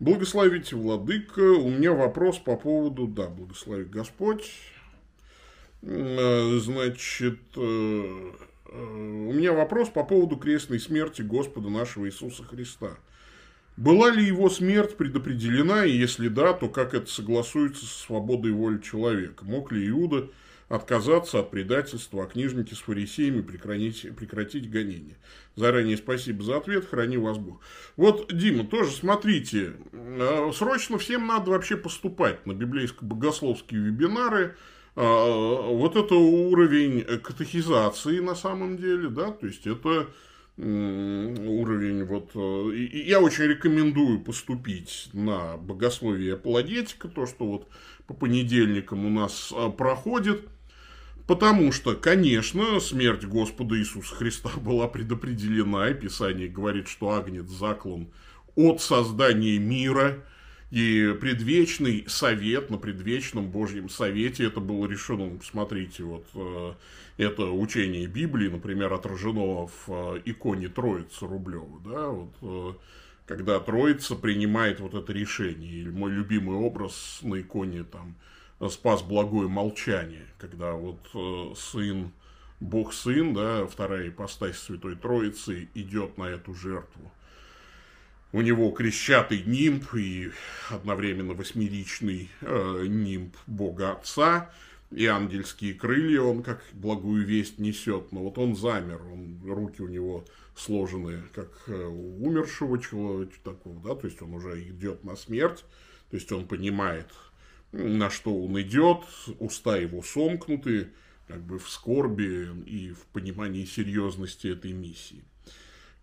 Благословите, 0.00 0.74
Владыка. 0.76 1.40
У 1.40 1.70
меня 1.70 1.92
вопрос 1.92 2.38
по 2.38 2.56
поводу, 2.56 3.06
да, 3.06 3.28
благослови 3.28 3.84
Господь. 3.84 4.50
Э, 5.86 6.58
значит, 6.62 7.40
э, 7.56 7.60
э, 7.60 8.84
у 9.28 9.32
меня 9.32 9.52
вопрос 9.52 9.90
по 9.90 10.02
поводу 10.02 10.36
крестной 10.36 10.80
смерти 10.80 11.20
Господа 11.20 11.68
нашего 11.68 12.06
Иисуса 12.06 12.42
Христа. 12.42 12.96
Была 13.76 14.10
ли 14.10 14.24
его 14.24 14.48
смерть 14.48 14.96
предопределена, 14.96 15.84
и 15.84 15.92
если 15.92 16.28
да, 16.28 16.54
то 16.54 16.68
как 16.68 16.94
это 16.94 17.10
согласуется 17.10 17.84
со 17.84 18.04
свободой 18.06 18.52
воли 18.52 18.78
человека? 18.78 19.44
Мог 19.44 19.72
ли 19.72 19.86
Иуда 19.90 20.30
отказаться 20.68 21.40
от 21.40 21.50
предательства, 21.50 22.24
а 22.24 22.26
книжники 22.26 22.72
с 22.72 22.78
фарисеями 22.78 23.42
прекратить, 23.42 24.16
прекратить 24.16 24.70
гонение. 24.70 25.16
Заранее 25.54 25.98
спасибо 25.98 26.42
за 26.42 26.56
ответ, 26.56 26.88
храни 26.88 27.18
вас 27.18 27.36
Бог. 27.36 27.60
Вот, 27.96 28.32
Дима, 28.32 28.64
тоже 28.64 28.92
смотрите, 28.92 29.74
срочно 30.54 30.96
всем 30.96 31.26
надо 31.26 31.50
вообще 31.50 31.76
поступать 31.76 32.46
на 32.46 32.52
библейско-богословские 32.52 33.80
вебинары, 33.80 34.56
вот 34.94 35.96
это 35.96 36.14
уровень 36.14 37.02
катехизации 37.20 38.20
на 38.20 38.34
самом 38.34 38.76
деле, 38.76 39.08
да, 39.08 39.32
то 39.32 39.46
есть 39.46 39.66
это 39.66 40.08
уровень, 40.56 42.04
вот, 42.04 42.30
э, 42.36 42.76
я 43.06 43.18
очень 43.18 43.42
рекомендую 43.44 44.20
поступить 44.20 45.08
на 45.12 45.56
богословие 45.56 46.34
апологетика, 46.34 47.08
то, 47.08 47.26
что 47.26 47.44
вот 47.44 47.68
по 48.06 48.14
понедельникам 48.14 49.04
у 49.04 49.10
нас 49.10 49.52
проходит, 49.76 50.48
Потому 51.26 51.72
что, 51.72 51.94
конечно, 51.94 52.80
смерть 52.80 53.24
Господа 53.24 53.78
Иисуса 53.78 54.14
Христа 54.14 54.50
была 54.56 54.88
предопределена, 54.88 55.88
и 55.88 55.94
Писание 55.94 56.48
говорит, 56.48 56.88
что 56.88 57.10
Агнец 57.12 57.48
заклан 57.48 58.08
от 58.54 58.80
создания 58.80 59.58
мира, 59.58 60.24
и 60.74 61.16
предвечный 61.20 62.04
совет, 62.08 62.68
на 62.68 62.78
предвечном 62.78 63.48
Божьем 63.48 63.88
совете 63.88 64.46
это 64.46 64.58
было 64.58 64.86
решено, 64.86 65.38
смотрите, 65.40 66.02
вот 66.02 66.26
э, 66.34 66.72
это 67.16 67.44
учение 67.44 68.08
Библии, 68.08 68.48
например, 68.48 68.92
отражено 68.92 69.68
в 69.68 69.86
э, 69.86 70.22
иконе 70.24 70.68
Троицы 70.68 71.28
Рублева, 71.28 71.80
да, 71.84 72.08
вот, 72.08 72.34
э, 72.42 72.72
когда 73.24 73.60
Троица 73.60 74.16
принимает 74.16 74.80
вот 74.80 74.94
это 74.94 75.12
решение, 75.12 75.70
или 75.70 75.90
мой 75.90 76.10
любимый 76.10 76.56
образ 76.56 77.20
на 77.22 77.40
иконе 77.40 77.84
там, 77.84 78.16
спас 78.68 79.02
благое 79.02 79.46
молчание, 79.46 80.26
когда 80.38 80.72
вот 80.72 81.56
сын, 81.56 82.10
Бог 82.58 82.94
сын, 82.94 83.32
да, 83.32 83.64
вторая 83.66 84.08
ипостась 84.08 84.58
Святой 84.58 84.96
Троицы 84.96 85.68
идет 85.74 86.18
на 86.18 86.24
эту 86.24 86.52
жертву. 86.52 87.12
У 88.34 88.40
него 88.40 88.72
крещатый 88.72 89.44
нимб 89.44 89.94
и 89.94 90.32
одновременно 90.68 91.34
восьмеричный 91.34 92.30
э, 92.40 92.84
нимб 92.84 93.36
Бога 93.46 93.92
Отца, 93.92 94.50
и 94.90 95.06
ангельские 95.06 95.74
крылья 95.74 96.22
он 96.22 96.42
как 96.42 96.60
благую 96.72 97.24
весть 97.24 97.60
несет, 97.60 98.10
но 98.10 98.24
вот 98.24 98.36
он 98.38 98.56
замер, 98.56 99.00
он, 99.06 99.38
руки 99.46 99.82
у 99.82 99.86
него 99.86 100.24
сложены, 100.56 101.22
как 101.32 101.48
э, 101.68 101.86
у 101.86 102.26
умершего 102.26 102.76
человека 102.82 103.36
такого, 103.44 103.80
да, 103.80 103.94
то 103.94 104.08
есть 104.08 104.20
он 104.20 104.34
уже 104.34 104.60
идет 104.64 105.04
на 105.04 105.14
смерть, 105.14 105.64
то 106.10 106.16
есть 106.16 106.32
он 106.32 106.48
понимает, 106.48 107.06
на 107.70 108.10
что 108.10 108.36
он 108.36 108.60
идет, 108.60 109.04
уста 109.38 109.76
его 109.76 110.02
сомкнуты, 110.02 110.88
как 111.28 111.40
бы 111.40 111.60
в 111.60 111.70
скорби 111.70 112.48
и 112.66 112.90
в 112.90 113.06
понимании 113.12 113.64
серьезности 113.64 114.48
этой 114.48 114.72
миссии. 114.72 115.22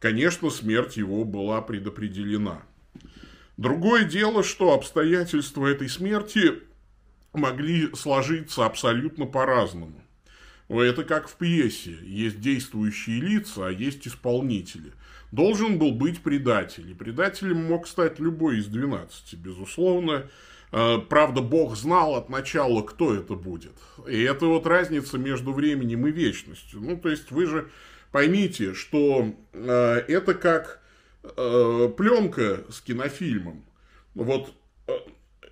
Конечно, 0.02 0.50
смерть 0.50 0.98
его 0.98 1.24
была 1.24 1.62
предопределена. 1.62 2.64
Другое 3.56 4.04
дело, 4.04 4.44
что 4.44 4.74
обстоятельства 4.74 5.68
этой 5.68 5.90
смерти 5.90 6.54
могли 7.34 7.94
сложиться 7.94 8.66
абсолютно 8.66 9.28
по-разному. 9.28 10.02
Это 10.70 11.04
как 11.04 11.30
в 11.30 11.36
пьесе. 11.36 11.98
Есть 12.02 12.42
действующие 12.42 13.22
лица, 13.22 13.68
а 13.68 13.72
есть 13.72 14.08
исполнители. 14.08 14.94
Должен 15.32 15.78
был 15.78 15.92
быть 15.92 16.22
предатель. 16.22 16.90
И 16.90 16.96
предателем 16.96 17.66
мог 17.66 17.88
стать 17.88 18.20
любой 18.20 18.58
из 18.58 18.66
12, 18.66 19.36
безусловно. 19.36 20.28
Э, 20.72 20.98
правда, 20.98 21.42
Бог 21.42 21.76
знал 21.78 22.16
от 22.16 22.30
начала, 22.30 22.82
кто 22.82 23.14
это 23.14 23.36
будет. 23.36 23.76
И 24.10 24.20
это 24.20 24.48
вот 24.48 24.66
разница 24.66 25.20
между 25.20 25.54
временем 25.54 26.08
и 26.08 26.12
вечностью. 26.12 26.82
Ну, 26.82 26.98
то 26.98 27.10
есть, 27.10 27.30
вы 27.30 27.46
же 27.46 27.70
поймите, 28.12 28.74
что 28.74 29.34
э, 29.54 30.04
это 30.08 30.34
как 30.34 30.82
э, 31.24 31.94
пленка 31.98 32.66
с 32.70 32.82
кинофильмом. 32.82 33.66
Вот 34.14 34.54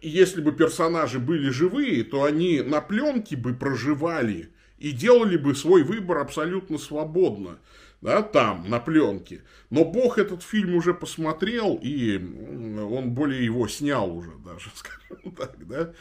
если 0.02 0.42
бы 0.42 0.52
персонажи 0.52 1.20
были 1.20 1.50
живые, 1.50 2.04
то 2.04 2.24
они 2.24 2.62
на 2.62 2.82
пленке 2.82 3.36
бы 3.36 3.54
проживали 3.54 4.50
и 4.78 4.92
делали 4.92 5.38
бы 5.38 5.56
свой 5.56 5.84
выбор 5.84 6.20
абсолютно 6.20 6.78
свободно 6.78 7.60
да, 8.02 8.22
там, 8.22 8.70
на 8.70 8.80
пленке. 8.80 9.44
Но 9.70 9.84
Бог 9.84 10.18
этот 10.18 10.44
фильм 10.44 10.76
уже 10.76 10.94
посмотрел, 10.94 11.78
и 11.82 12.18
он 12.18 13.12
более 13.12 13.44
его 13.44 13.68
снял 13.68 14.16
уже 14.16 14.32
даже, 14.46 14.70
скажем 14.76 15.32
так, 15.34 15.56
да. 15.68 15.94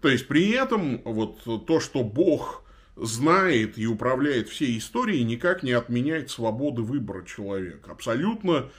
То 0.00 0.08
есть, 0.08 0.28
при 0.28 0.50
этом, 0.50 1.00
вот 1.04 1.66
то, 1.66 1.80
что 1.80 2.04
Бог 2.04 2.64
знает 3.00 3.78
и 3.78 3.86
управляет 3.86 4.48
всей 4.48 4.78
историей, 4.78 5.24
никак 5.24 5.62
не 5.62 5.72
отменяет 5.72 6.30
свободы 6.30 6.82
выбора 6.82 7.24
человека. 7.24 7.92
Абсолютно 7.92 8.70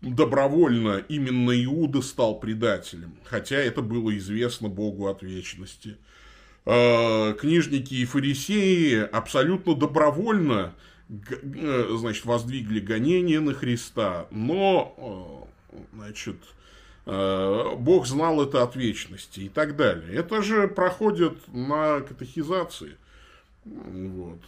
добровольно 0.00 1.02
именно 1.08 1.52
Иуда 1.64 2.02
стал 2.02 2.38
предателем, 2.38 3.16
хотя 3.24 3.56
это 3.56 3.82
было 3.82 4.16
известно 4.16 4.68
Богу 4.68 5.08
от 5.08 5.22
вечности. 5.22 5.96
А, 6.66 7.32
книжники 7.34 7.94
и 7.94 8.04
фарисеи 8.04 9.00
абсолютно 9.00 9.74
добровольно 9.74 10.74
значит, 11.08 12.24
воздвигли 12.24 12.80
гонение 12.80 13.40
на 13.40 13.52
Христа, 13.52 14.26
но, 14.30 15.46
значит, 15.92 16.36
Бог 17.06 18.06
знал 18.06 18.42
это 18.42 18.62
от 18.62 18.74
вечности 18.76 19.40
и 19.40 19.48
так 19.50 19.76
далее. 19.76 20.14
Это 20.14 20.42
же 20.42 20.66
проходит 20.66 21.36
на 21.48 22.00
катехизации. 22.00 22.96
Вот. 23.64 24.40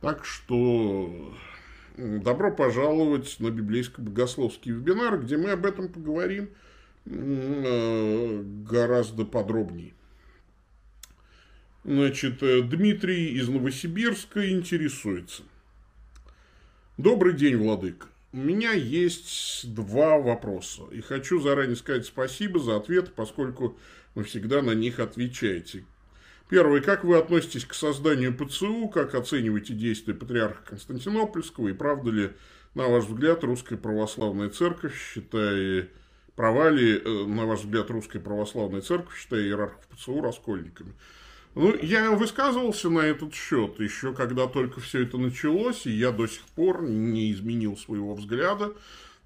Так 0.00 0.24
что 0.24 1.34
добро 1.96 2.50
пожаловать 2.50 3.36
на 3.38 3.50
библейско-богословский 3.50 4.72
вебинар, 4.72 5.20
где 5.20 5.36
мы 5.36 5.50
об 5.50 5.66
этом 5.66 5.88
поговорим 5.88 6.50
гораздо 7.04 9.24
подробнее. 9.24 9.92
Значит, 11.82 12.42
э, 12.42 12.60
Дмитрий 12.60 13.38
из 13.38 13.48
Новосибирска 13.48 14.50
интересуется. 14.50 15.44
Добрый 16.98 17.32
день, 17.32 17.56
Владык. 17.56 18.06
У 18.32 18.36
меня 18.36 18.72
есть 18.72 19.74
два 19.74 20.18
вопроса. 20.18 20.82
И 20.92 21.00
хочу 21.00 21.40
заранее 21.40 21.76
сказать 21.76 22.04
спасибо 22.04 22.60
за 22.60 22.76
ответы, 22.76 23.10
поскольку 23.16 23.78
вы 24.14 24.24
всегда 24.24 24.60
на 24.60 24.72
них 24.72 25.00
отвечаете. 25.00 25.86
Первый. 26.50 26.80
Как 26.80 27.04
вы 27.04 27.16
относитесь 27.16 27.64
к 27.64 27.74
созданию 27.74 28.36
ПЦУ? 28.36 28.88
Как 28.88 29.14
оцениваете 29.14 29.72
действия 29.72 30.14
патриарха 30.14 30.60
Константинопольского? 30.70 31.68
И 31.68 31.72
правда 31.72 32.10
ли, 32.10 32.30
на 32.74 32.88
ваш 32.88 33.04
взгляд, 33.04 33.44
Русская 33.44 33.76
Православная 33.76 34.48
Церковь, 34.50 35.00
считая 35.00 35.88
провали, 36.34 37.00
э, 37.04 37.26
на 37.26 37.46
ваш 37.46 37.60
взгляд, 37.60 37.88
Русская 37.90 38.18
Православная 38.18 38.80
Церковь, 38.80 39.16
считая 39.16 39.42
иерархов 39.42 39.86
ПЦУ 39.94 40.20
раскольниками? 40.20 40.92
Ну, 41.54 41.72
я 41.80 42.10
высказывался 42.10 42.90
на 42.90 43.00
этот 43.00 43.32
счет 43.32 43.78
еще, 43.78 44.12
когда 44.12 44.48
только 44.48 44.80
все 44.80 45.04
это 45.04 45.18
началось, 45.18 45.86
и 45.86 45.92
я 45.92 46.10
до 46.10 46.26
сих 46.26 46.42
пор 46.56 46.82
не 46.82 47.30
изменил 47.30 47.76
своего 47.76 48.16
взгляда. 48.16 48.72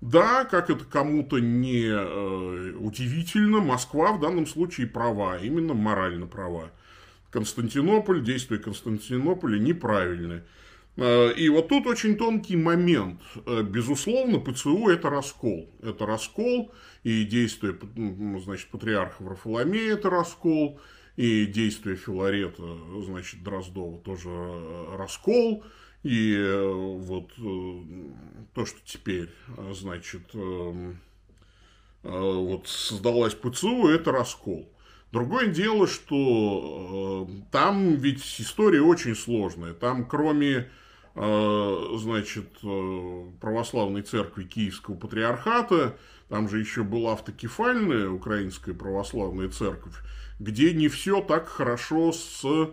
Да, 0.03 0.45
как 0.45 0.69
это 0.69 0.85
кому-то 0.85 1.39
не 1.39 1.87
э, 1.87 2.75
удивительно, 2.77 3.61
Москва 3.61 4.13
в 4.13 4.21
данном 4.21 4.47
случае 4.47 4.89
права, 4.89 5.39
именно 5.39 5.73
морально 5.73 6.27
права. 6.27 6.71
Константинополь, 7.35 8.23
действия 8.23 8.59
Константинополя 8.59 9.59
неправильны. 9.59 10.45
Э, 10.97 11.33
и 11.33 11.49
вот 11.49 11.69
тут 11.69 11.85
очень 11.89 12.17
тонкий 12.17 12.57
момент. 12.57 13.21
Э, 13.45 13.63
безусловно, 13.63 14.39
ПЦУ– 14.39 14.89
это 14.89 15.11
раскол. 15.11 15.69
Это 15.83 16.07
раскол, 16.07 16.73
и 17.03 17.25
действия 17.25 17.77
значит, 18.41 18.71
патриарха 18.71 19.25
Варфоломея– 19.25 19.95
это 19.95 20.11
раскол, 20.11 20.81
и 21.17 21.47
действия 21.47 21.97
Филарета, 21.97 22.63
значит, 23.05 23.43
Дроздова 23.43 23.99
тоже 23.99 24.29
э, 24.31 24.97
раскол. 24.97 25.65
И 26.05 26.37
вот 26.99 27.33
то, 28.53 28.67
что 28.67 28.79
теперь, 28.85 29.31
значит, 29.73 30.35
вот 32.03 32.69
создалась 32.69 33.33
ПЦУ, 33.33 33.89
это 33.89 34.13
раскол. 34.13 34.69
Другое 35.15 35.47
дело, 35.47 35.87
что 35.87 37.29
э, 37.31 37.43
там 37.53 37.95
ведь 37.95 38.41
история 38.41 38.83
очень 38.83 39.15
сложная. 39.15 39.73
Там 39.73 40.07
кроме 40.07 40.69
э, 41.15 41.87
значит, 41.99 42.49
э, 42.65 43.25
православной 43.41 44.03
церкви 44.03 44.43
Киевского 44.43 44.97
патриархата, 44.97 45.97
там 46.29 46.49
же 46.49 46.59
еще 46.59 46.83
была 46.83 47.13
автокефальная 47.13 48.09
украинская 48.09 48.75
православная 48.75 49.49
церковь, 49.51 49.95
где 50.41 50.73
не 50.73 50.89
все 50.89 51.21
так 51.21 51.47
хорошо 51.47 52.11
с 52.11 52.41
э, 52.43 52.67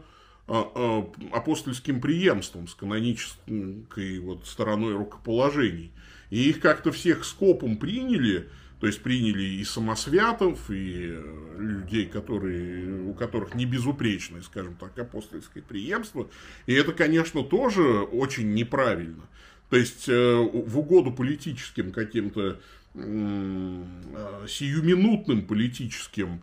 э, 0.47 1.03
апостольским 1.31 2.01
преемством, 2.01 2.67
с 2.67 2.73
канонической 2.73 4.17
вот 4.17 4.47
стороной 4.47 4.95
рукоположений. 4.95 5.91
И 6.31 6.49
их 6.49 6.59
как-то 6.59 6.91
всех 6.91 7.23
скопом 7.23 7.77
приняли, 7.77 8.49
то 8.81 8.87
есть 8.87 9.03
приняли 9.03 9.43
и 9.43 9.63
самосвятов, 9.63 10.71
и 10.71 11.11
э, 11.11 11.55
людей, 11.59 12.07
которые, 12.07 13.03
у 13.03 13.13
которых 13.13 13.53
не 13.53 13.67
безупречное, 13.67 14.41
скажем 14.41 14.73
так, 14.73 14.97
апостольское 14.97 15.61
преемство. 15.61 16.27
И 16.65 16.73
это, 16.73 16.91
конечно, 16.91 17.43
тоже 17.43 17.83
очень 17.83 18.55
неправильно. 18.55 19.21
То 19.69 19.77
есть 19.77 20.09
э, 20.09 20.35
в 20.35 20.79
угоду 20.79 21.11
политическим 21.11 21.91
каким-то 21.91 22.59
э, 22.95 23.83
сиюминутным 24.47 25.45
политическим 25.45 26.41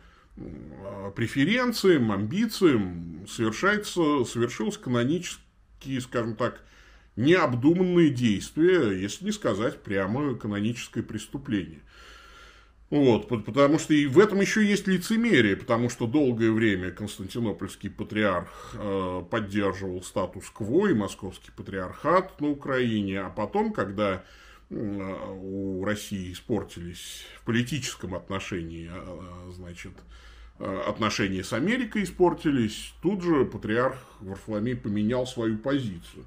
преференциям, 1.16 2.12
амбициям 2.12 3.26
совершается, 3.26 4.24
совершилось 4.24 4.78
канонические, 4.78 6.00
скажем 6.00 6.36
так, 6.36 6.62
необдуманные 7.16 8.10
действия, 8.10 8.92
если 8.92 9.24
не 9.24 9.32
сказать 9.32 9.82
прямо 9.82 10.36
каноническое 10.36 11.02
преступление. 11.02 11.80
Вот, 12.90 13.28
потому 13.44 13.78
что 13.78 13.92
и 13.92 14.06
в 14.06 14.18
этом 14.18 14.40
еще 14.40 14.64
есть 14.64 14.86
лицемерие, 14.86 15.56
потому 15.56 15.90
что 15.90 16.06
долгое 16.06 16.50
время 16.50 16.90
Константинопольский 16.90 17.90
патриарх 17.90 18.74
э, 18.74 19.22
поддерживал 19.30 20.02
статус-кво 20.02 20.88
и 20.88 20.94
московский 20.94 21.50
патриархат 21.50 22.40
на 22.40 22.48
Украине, 22.48 23.20
а 23.20 23.28
потом, 23.28 23.74
когда 23.74 24.24
э, 24.70 25.34
у 25.42 25.84
России 25.84 26.32
испортились 26.32 27.26
в 27.36 27.44
политическом 27.44 28.14
отношении, 28.14 28.90
э, 28.90 29.50
значит, 29.52 29.92
э, 30.58 30.82
отношения 30.86 31.44
с 31.44 31.52
Америкой 31.52 32.04
испортились, 32.04 32.94
тут 33.02 33.22
же 33.22 33.44
патриарх 33.44 33.98
Варфоломей 34.20 34.76
поменял 34.76 35.26
свою 35.26 35.58
позицию. 35.58 36.24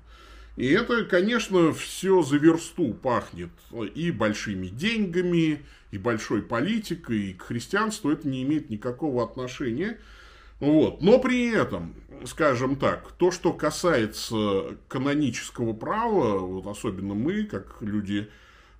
И 0.58 0.68
это, 0.68 1.06
конечно, 1.06 1.72
все 1.72 2.22
за 2.22 2.38
версту 2.38 2.94
пахнет 2.94 3.52
и 3.96 4.12
большими 4.12 4.68
деньгами, 4.68 5.62
и 5.92 5.98
большой 5.98 6.42
политикой, 6.42 7.32
и 7.32 7.34
к 7.34 7.44
христианству 7.44 8.12
это 8.12 8.28
не 8.28 8.44
имеет 8.44 8.70
никакого 8.70 9.24
отношения. 9.24 9.98
Вот. 10.60 11.02
Но 11.02 11.20
при 11.20 11.50
этом, 11.52 11.96
скажем 12.26 12.76
так, 12.76 13.12
то, 13.14 13.32
что 13.32 13.54
касается 13.54 14.78
канонического 14.88 15.74
права, 15.74 16.38
вот 16.38 16.68
особенно 16.68 17.16
мы, 17.16 17.46
как 17.46 17.78
люди, 17.82 18.30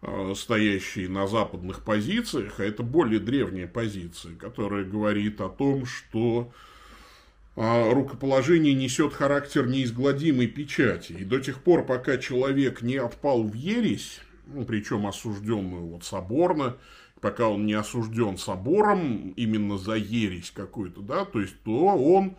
э, 0.02 0.34
стоящие 0.36 1.10
на 1.10 1.26
западных 1.26 1.84
позициях, 1.84 2.60
а 2.60 2.64
это 2.64 2.84
более 2.84 3.20
древняя 3.20 3.68
позиция, 3.68 4.36
которая 4.36 4.84
говорит 4.84 5.42
о 5.42 5.50
том, 5.50 5.86
что 5.86 6.52
рукоположение 7.56 8.74
несет 8.74 9.14
характер 9.14 9.68
неизгладимой 9.68 10.48
печати. 10.48 11.14
И 11.14 11.26
до 11.26 11.40
тех 11.40 11.62
пор, 11.62 11.86
пока 11.86 12.18
человек 12.18 12.82
не 12.82 12.98
отпал 12.98 13.44
в 13.44 13.54
ересь, 13.54 14.22
ну, 14.48 14.66
причем 14.66 15.06
осужденную 15.06 15.86
вот 15.86 16.04
соборно, 16.04 16.78
пока 17.20 17.48
он 17.48 17.66
не 17.66 17.74
осужден 17.74 18.38
собором 18.38 19.32
именно 19.36 19.78
за 19.78 19.96
ересь 19.96 20.52
какую-то, 20.52 21.02
да, 21.02 21.26
то 21.26 21.40
есть, 21.40 21.62
то 21.64 21.72
он 21.72 22.36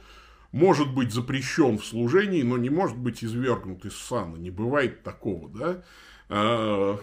может 0.51 0.93
быть 0.93 1.13
запрещен 1.13 1.79
в 1.79 1.85
служении, 1.85 2.43
но 2.43 2.59
не 2.59 2.71
может 2.71 2.97
быть 2.97 3.25
извергнут 3.25 3.85
из 3.85 3.97
сана. 3.97 4.37
Не 4.37 4.51
бывает 4.51 5.03
такого, 5.03 5.49
да. 5.49 5.83
А, 6.29 6.99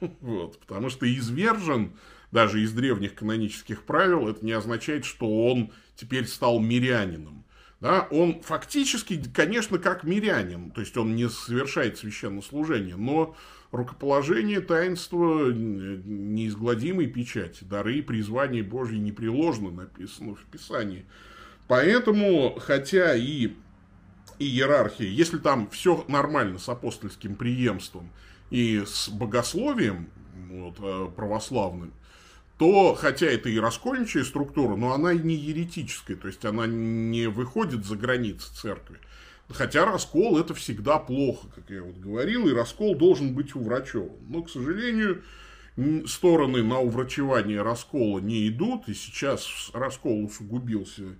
вот, 0.20 0.58
потому 0.58 0.90
что 0.90 1.12
извержен 1.12 1.92
даже 2.32 2.62
из 2.62 2.72
древних 2.72 3.14
канонических 3.14 3.82
правил, 3.82 4.28
это 4.28 4.44
не 4.44 4.52
означает, 4.52 5.04
что 5.04 5.46
он 5.46 5.72
теперь 5.96 6.26
стал 6.26 6.60
мирянином. 6.60 7.44
Да, 7.80 8.06
он 8.10 8.42
фактически, 8.42 9.22
конечно, 9.34 9.78
как 9.78 10.04
мирянин, 10.04 10.70
то 10.70 10.82
есть 10.82 10.96
он 10.98 11.16
не 11.16 11.30
совершает 11.30 11.96
священнослужение, 11.96 12.96
но 12.96 13.34
рукоположение 13.72 14.60
таинства 14.60 15.50
неизгладимой 15.50 17.06
печати, 17.06 17.64
дары 17.64 17.98
и 17.98 18.02
призвания 18.02 18.62
Божьи 18.62 18.98
непреложно 18.98 19.70
написано 19.70 20.34
в 20.34 20.42
Писании. 20.44 21.06
Поэтому, 21.68 22.56
хотя 22.60 23.14
и 23.14 23.52
иерархия, 24.38 25.08
если 25.08 25.38
там 25.38 25.70
все 25.70 26.04
нормально 26.06 26.58
с 26.58 26.68
апостольским 26.68 27.34
преемством 27.34 28.10
и 28.50 28.82
с 28.84 29.08
богословием 29.08 30.10
вот, 30.50 30.76
э, 30.80 31.08
православным, 31.16 31.92
то, 32.60 32.94
хотя 32.94 33.24
это 33.24 33.48
и 33.48 33.58
раскольничая 33.58 34.22
структура, 34.22 34.76
но 34.76 34.92
она 34.92 35.14
не 35.14 35.34
еретическая, 35.34 36.14
то 36.14 36.26
есть 36.26 36.44
она 36.44 36.66
не 36.66 37.26
выходит 37.26 37.86
за 37.86 37.96
границы 37.96 38.54
церкви. 38.54 38.98
Хотя 39.48 39.86
раскол 39.86 40.38
это 40.38 40.52
всегда 40.52 40.98
плохо, 40.98 41.48
как 41.54 41.70
я 41.70 41.82
вот 41.82 41.96
говорил, 41.96 42.46
и 42.46 42.52
раскол 42.52 42.94
должен 42.94 43.32
быть 43.32 43.54
уврачеван. 43.54 44.10
Но, 44.28 44.42
к 44.42 44.50
сожалению, 44.50 45.22
стороны 46.06 46.62
на 46.62 46.80
уврачевание 46.80 47.62
раскола 47.62 48.18
не 48.18 48.46
идут, 48.48 48.90
и 48.90 48.94
сейчас 48.94 49.70
раскол 49.72 50.22
усугубился 50.22 51.16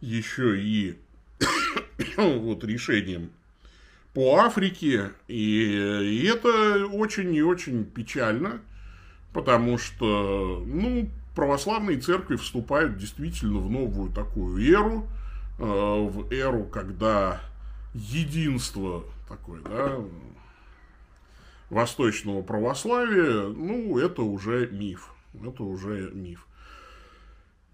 еще 0.00 0.60
и 0.62 0.94
вот 2.16 2.62
решением 2.62 3.32
по 4.12 4.36
Африке, 4.36 5.10
и, 5.26 5.42
и 6.04 6.24
это 6.26 6.86
очень 6.86 7.34
и 7.34 7.42
очень 7.42 7.84
печально, 7.84 8.60
Потому 9.34 9.78
что, 9.78 10.62
ну, 10.64 11.10
православные 11.34 11.98
церкви 11.98 12.36
вступают 12.36 12.96
действительно 12.96 13.58
в 13.58 13.68
новую 13.68 14.10
такую 14.12 14.64
эру, 14.64 15.08
э, 15.58 15.64
в 15.64 16.32
эру, 16.32 16.64
когда 16.64 17.40
единство 17.94 19.02
такое, 19.28 19.60
да, 19.62 19.96
восточного 21.68 22.42
православия, 22.42 23.48
ну, 23.48 23.98
это 23.98 24.22
уже 24.22 24.68
миф. 24.70 25.12
Это 25.44 25.64
уже 25.64 26.12
миф. 26.12 26.46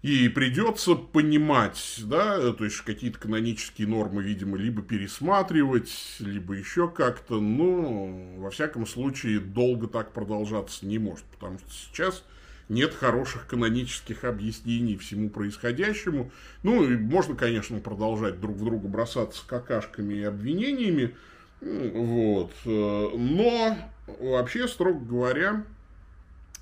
И 0.01 0.29
придется 0.29 0.95
понимать, 0.95 1.99
да, 2.05 2.53
то 2.53 2.65
есть 2.65 2.81
какие-то 2.81 3.19
канонические 3.19 3.87
нормы, 3.87 4.23
видимо, 4.23 4.57
либо 4.57 4.81
пересматривать, 4.81 5.91
либо 6.19 6.55
еще 6.55 6.89
как-то, 6.89 7.39
но, 7.39 8.07
во 8.37 8.49
всяком 8.49 8.87
случае, 8.87 9.39
долго 9.39 9.87
так 9.87 10.11
продолжаться 10.11 10.87
не 10.87 10.97
может, 10.97 11.25
потому 11.25 11.59
что 11.59 11.69
сейчас 11.69 12.23
нет 12.67 12.95
хороших 12.95 13.45
канонических 13.45 14.23
объяснений 14.23 14.97
всему 14.97 15.29
происходящему. 15.29 16.31
Ну, 16.63 16.83
и 16.83 16.97
можно, 16.97 17.35
конечно, 17.35 17.79
продолжать 17.79 18.41
друг 18.41 18.55
в 18.55 18.63
друга 18.63 18.87
бросаться 18.87 19.43
какашками 19.45 20.15
и 20.15 20.23
обвинениями, 20.23 21.15
вот, 21.61 22.53
но 22.65 23.77
вообще, 24.19 24.67
строго 24.67 25.05
говоря, 25.05 25.63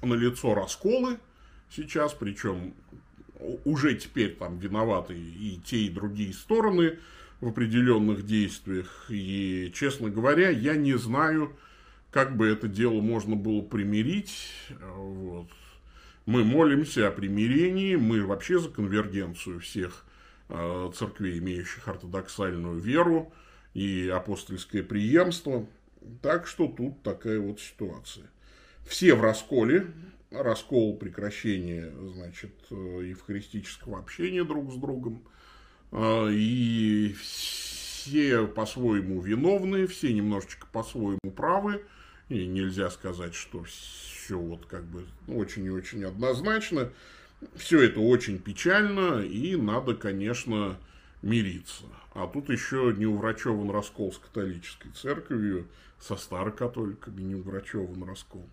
на 0.02 0.14
лицо 0.14 0.54
расколы 0.54 1.20
сейчас, 1.70 2.14
причем 2.14 2.74
уже 3.66 3.96
теперь 3.96 4.36
там 4.36 4.58
виноваты 4.58 5.16
и 5.16 5.60
те, 5.66 5.78
и 5.78 5.90
другие 5.90 6.34
стороны 6.34 7.00
в 7.42 7.48
определенных 7.48 8.26
действиях. 8.26 9.06
И, 9.10 9.72
честно 9.74 10.10
говоря, 10.10 10.50
я 10.50 10.76
не 10.76 10.98
знаю, 10.98 11.56
как 12.12 12.36
бы 12.36 12.48
это 12.48 12.68
дело 12.68 13.02
можно 13.02 13.36
было 13.36 13.62
примирить. 13.62 14.52
Вот. 14.80 15.50
Мы 16.26 16.44
молимся 16.44 17.08
о 17.08 17.12
примирении, 17.12 17.96
мы 17.96 18.26
вообще 18.26 18.60
за 18.60 18.70
конвергенцию 18.70 19.60
всех 19.62 20.06
э, 20.50 20.92
церквей, 20.96 21.40
имеющих 21.40 21.88
ортодоксальную 21.88 22.80
веру 22.80 23.34
и 23.74 24.10
апостольское 24.14 24.84
преемство. 24.84 25.66
Так 26.22 26.46
что 26.48 26.68
тут 26.68 27.02
такая 27.04 27.40
вот 27.40 27.60
ситуация. 27.60 28.30
Все 28.86 29.16
в 29.16 29.22
расколе, 29.22 29.88
раскол 30.32 30.98
прекращения, 30.98 31.92
значит, 32.14 32.54
э, 32.72 32.76
евхаристического 33.08 34.00
общения 34.00 34.44
друг 34.44 34.72
с 34.72 34.76
другом. 34.76 35.24
Э, 35.92 36.30
и 36.32 37.16
все 37.20 38.48
по-своему 38.48 39.22
виновны, 39.22 39.88
все 39.88 40.14
немножечко 40.14 40.68
по-своему 40.72 41.32
правы. 41.36 41.84
И 42.30 42.46
нельзя 42.46 42.92
сказать, 42.92 43.34
что 43.34 43.64
все 43.64 44.38
вот 44.38 44.66
как 44.68 44.86
бы 44.86 45.06
очень 45.28 45.66
и 45.66 45.72
очень 45.72 46.06
однозначно. 46.06 46.92
Все 47.56 47.82
это 47.82 48.00
очень 48.00 48.38
печально, 48.38 49.22
и 49.22 49.56
надо, 49.56 49.96
конечно, 49.96 50.78
мириться. 51.22 51.86
А 52.14 52.28
тут 52.28 52.50
еще 52.50 52.94
не 52.96 53.06
уврачеван 53.06 53.72
раскол 53.72 54.12
с 54.12 54.18
католической 54.18 54.90
церковью, 54.90 55.68
со 56.00 56.16
старокатоликами 56.16 57.22
не 57.22 57.36
уврачеван 57.36 58.04
раскол. 58.04 58.46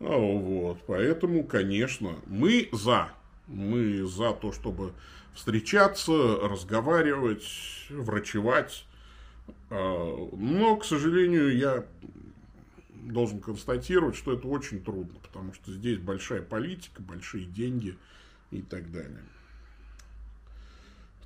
А, 0.00 0.16
вот, 0.16 0.78
поэтому, 0.86 1.44
конечно, 1.44 2.16
мы 2.26 2.68
за. 2.72 3.10
Мы 3.46 4.06
за 4.06 4.32
то, 4.32 4.52
чтобы 4.52 4.92
встречаться, 5.34 6.12
разговаривать, 6.42 7.46
врачевать. 7.90 8.86
А, 9.68 10.28
но, 10.32 10.76
к 10.76 10.84
сожалению, 10.84 11.56
я 11.56 11.84
должен 12.88 13.40
констатировать, 13.40 14.16
что 14.16 14.32
это 14.32 14.46
очень 14.48 14.82
трудно, 14.82 15.18
потому 15.22 15.52
что 15.52 15.72
здесь 15.72 15.98
большая 15.98 16.42
политика, 16.42 17.02
большие 17.02 17.44
деньги 17.44 17.96
и 18.50 18.62
так 18.62 18.90
далее. 18.90 19.22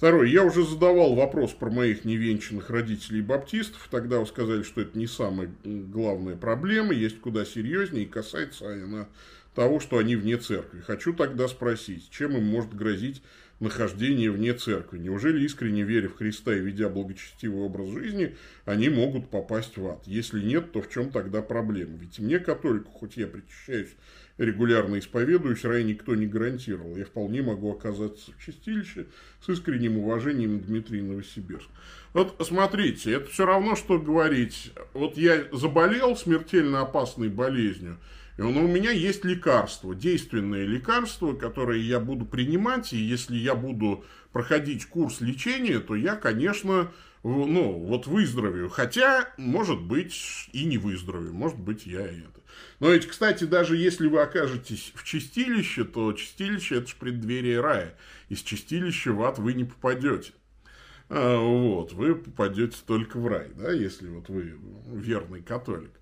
Второе. 0.04 0.28
Я 0.28 0.44
уже 0.44 0.66
задавал 0.66 1.14
вопрос 1.14 1.52
про 1.52 1.70
моих 1.70 2.04
невенчанных 2.04 2.68
родителей 2.68 3.22
баптистов. 3.22 3.88
Тогда 3.90 4.20
вы 4.20 4.26
сказали, 4.26 4.62
что 4.62 4.82
это 4.82 4.98
не 4.98 5.06
самая 5.06 5.50
главная 5.64 6.36
проблема. 6.36 6.92
Есть 6.92 7.22
куда 7.22 7.46
серьезнее. 7.46 8.04
И 8.04 8.06
касается 8.06 8.70
она 8.70 9.08
того, 9.54 9.80
что 9.80 9.96
они 9.96 10.14
вне 10.14 10.36
церкви. 10.36 10.80
Хочу 10.80 11.14
тогда 11.14 11.48
спросить, 11.48 12.10
чем 12.10 12.36
им 12.36 12.44
может 12.44 12.74
грозить 12.74 13.22
нахождение 13.60 14.30
вне 14.30 14.52
церкви? 14.52 14.98
Неужели 14.98 15.42
искренне 15.42 15.84
веря 15.84 16.10
в 16.10 16.16
Христа 16.16 16.54
и 16.54 16.60
ведя 16.60 16.90
благочестивый 16.90 17.62
образ 17.62 17.88
жизни, 17.88 18.36
они 18.66 18.90
могут 18.90 19.30
попасть 19.30 19.78
в 19.78 19.86
ад? 19.86 20.02
Если 20.04 20.42
нет, 20.42 20.72
то 20.72 20.82
в 20.82 20.90
чем 20.90 21.12
тогда 21.12 21.40
проблема? 21.40 21.96
Ведь 21.96 22.18
мне, 22.18 22.38
католику, 22.40 22.90
хоть 22.90 23.16
я 23.16 23.26
причащаюсь 23.26 23.94
регулярно 24.38 24.98
исповедуюсь, 24.98 25.64
рай 25.64 25.84
никто 25.84 26.14
не 26.14 26.26
гарантировал. 26.26 26.96
Я 26.96 27.04
вполне 27.04 27.42
могу 27.42 27.72
оказаться 27.72 28.32
в 28.32 28.44
чистилище 28.44 29.06
с 29.40 29.48
искренним 29.48 29.98
уважением 29.98 30.60
Дмитрия 30.60 31.02
Новосибирск. 31.02 31.68
Вот 32.12 32.36
смотрите, 32.46 33.12
это 33.12 33.30
все 33.30 33.46
равно, 33.46 33.76
что 33.76 33.98
говорить, 33.98 34.72
вот 34.92 35.16
я 35.16 35.44
заболел 35.52 36.16
смертельно 36.16 36.80
опасной 36.80 37.28
болезнью, 37.28 37.98
и 38.36 38.42
у 38.42 38.50
меня 38.50 38.90
есть 38.90 39.24
лекарство, 39.24 39.94
действенное 39.94 40.64
лекарство, 40.64 41.34
которое 41.34 41.78
я 41.78 42.00
буду 42.00 42.24
принимать, 42.24 42.92
и 42.92 42.96
если 42.96 43.36
я 43.36 43.54
буду 43.54 44.04
проходить 44.32 44.86
курс 44.86 45.20
лечения, 45.20 45.78
то 45.78 45.94
я, 45.94 46.16
конечно, 46.16 46.90
ну, 47.24 47.72
вот 47.72 48.06
выздоровею. 48.06 48.68
Хотя, 48.68 49.32
может 49.38 49.80
быть, 49.80 50.14
и 50.52 50.64
не 50.64 50.78
выздоровею, 50.78 51.32
может 51.32 51.58
быть, 51.58 51.86
я 51.86 52.06
и 52.06 52.20
это. 52.20 52.40
Но 52.80 52.90
ведь, 52.90 53.06
кстати, 53.06 53.44
даже 53.44 53.76
если 53.76 54.06
вы 54.06 54.20
окажетесь 54.20 54.92
в 54.94 55.04
чистилище, 55.04 55.84
то 55.84 56.12
чистилище– 56.12 56.76
это 56.76 56.88
же 56.88 56.96
преддверие 56.96 57.60
рая. 57.60 57.96
Из 58.28 58.42
чистилища 58.42 59.12
в 59.12 59.22
ад 59.22 59.38
вы 59.38 59.54
не 59.54 59.64
попадете. 59.64 60.32
А, 61.08 61.38
вот, 61.38 61.92
вы 61.92 62.14
попадете 62.14 62.76
только 62.86 63.18
в 63.18 63.26
рай, 63.26 63.48
да, 63.54 63.72
если 63.72 64.08
вот 64.08 64.28
вы 64.28 64.58
верный 64.86 65.42
католик. 65.42 65.92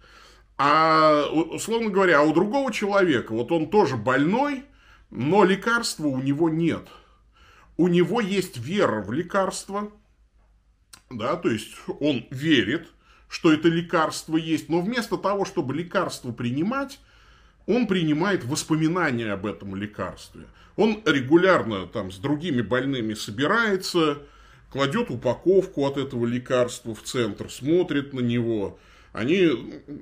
А, 0.59 1.27
условно 1.31 1.91
говоря, 1.91 2.21
а 2.21 2.23
у 2.23 2.35
другого 2.35 2.73
человека, 2.73 3.33
вот 3.33 3.51
он 3.53 3.69
тоже 3.69 3.97
больной, 3.97 4.65
но 5.11 5.45
лекарства 5.45 6.07
у 6.07 6.21
него 6.21 6.49
нет. 6.51 6.89
У 7.77 7.89
него 7.89 8.21
есть 8.21 8.59
вера 8.59 9.03
в 9.03 9.13
лекарство, 9.13 9.91
да, 11.19 11.37
то 11.37 11.51
есть 11.51 11.75
он 12.01 12.27
верит, 12.31 12.89
что 13.29 13.53
это 13.53 13.69
лекарство 13.69 14.37
есть, 14.37 14.69
но 14.69 14.81
вместо 14.81 15.17
того, 15.17 15.45
чтобы 15.45 15.75
лекарство 15.75 16.33
принимать, 16.33 17.01
он 17.67 17.87
принимает 17.87 18.45
воспоминания 18.45 19.33
об 19.33 19.47
этом 19.47 19.75
лекарстве. 19.75 20.43
Он 20.77 21.03
регулярно 21.05 21.87
там 21.87 22.11
с 22.11 22.19
другими 22.19 22.61
больными 22.61 23.15
собирается, 23.15 24.19
кладет 24.71 25.11
упаковку 25.11 25.87
от 25.87 25.97
этого 25.97 26.27
лекарства 26.27 26.95
в 26.95 27.03
центр, 27.03 27.51
смотрит 27.51 28.13
на 28.13 28.21
него. 28.21 28.79
Они 29.13 29.51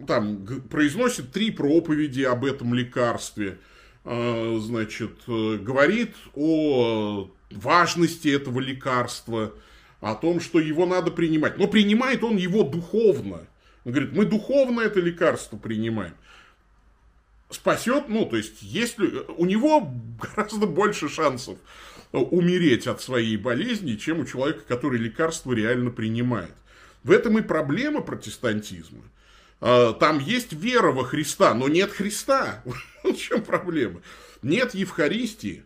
там 0.06 0.44
произносят 0.68 1.32
три 1.32 1.50
проповеди 1.50 2.22
об 2.22 2.44
этом 2.44 2.74
лекарстве, 2.74 3.58
а, 4.04 4.58
значит, 4.60 5.12
говорит 5.26 6.14
о 6.34 7.30
важности 7.50 8.28
этого 8.28 8.60
лекарства– 8.60 9.52
о 10.00 10.14
том, 10.14 10.40
что 10.40 10.58
его 10.58 10.86
надо 10.86 11.10
принимать. 11.10 11.58
Но 11.58 11.68
принимает 11.68 12.24
он 12.24 12.36
его 12.36 12.62
духовно. 12.62 13.46
Он 13.84 13.92
говорит, 13.92 14.12
мы 14.12 14.24
духовно 14.24 14.80
это 14.80 15.00
лекарство 15.00 15.56
принимаем. 15.56 16.14
Спасет, 17.50 18.08
ну, 18.08 18.26
то 18.26 18.36
есть, 18.36 18.62
если 18.62 19.08
у 19.36 19.44
него 19.44 19.92
гораздо 20.20 20.66
больше 20.66 21.08
шансов 21.08 21.58
умереть 22.12 22.86
от 22.86 23.00
своей 23.00 23.36
болезни, 23.36 23.96
чем 23.96 24.20
у 24.20 24.24
человека, 24.24 24.62
который 24.66 24.98
лекарство 24.98 25.52
реально 25.52 25.90
принимает. 25.90 26.54
В 27.02 27.10
этом 27.10 27.38
и 27.38 27.42
проблема 27.42 28.02
протестантизма. 28.02 29.02
А, 29.60 29.92
там 29.92 30.18
есть 30.18 30.52
вера 30.52 30.90
во 30.92 31.04
Христа, 31.04 31.54
но 31.54 31.68
нет 31.68 31.92
Христа. 31.92 32.62
В 33.04 33.14
чем 33.14 33.42
проблема? 33.42 34.00
Нет 34.42 34.74
Евхаристии. 34.74 35.64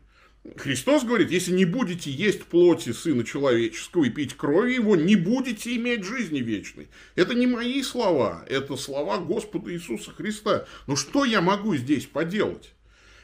Христос 0.57 1.05
говорит, 1.05 1.31
если 1.31 1.53
не 1.53 1.65
будете 1.65 2.11
есть 2.11 2.45
плоти 2.45 2.93
Сына 2.93 3.25
Человеческого 3.25 4.05
и 4.05 4.11
пить 4.11 4.35
крови 4.35 4.75
Его, 4.75 4.95
не 4.95 5.17
будете 5.17 5.75
иметь 5.77 6.05
жизни 6.05 6.41
вечной. 6.41 6.89
Это 7.15 7.35
не 7.35 7.47
мои 7.47 7.83
слова, 7.83 8.45
это 8.47 8.77
слова 8.77 9.19
Господа 9.19 9.73
Иисуса 9.73 10.11
Христа. 10.11 10.67
Но 10.87 10.97
что 10.97 11.25
я 11.25 11.41
могу 11.41 11.75
здесь 11.77 12.05
поделать? 12.05 12.75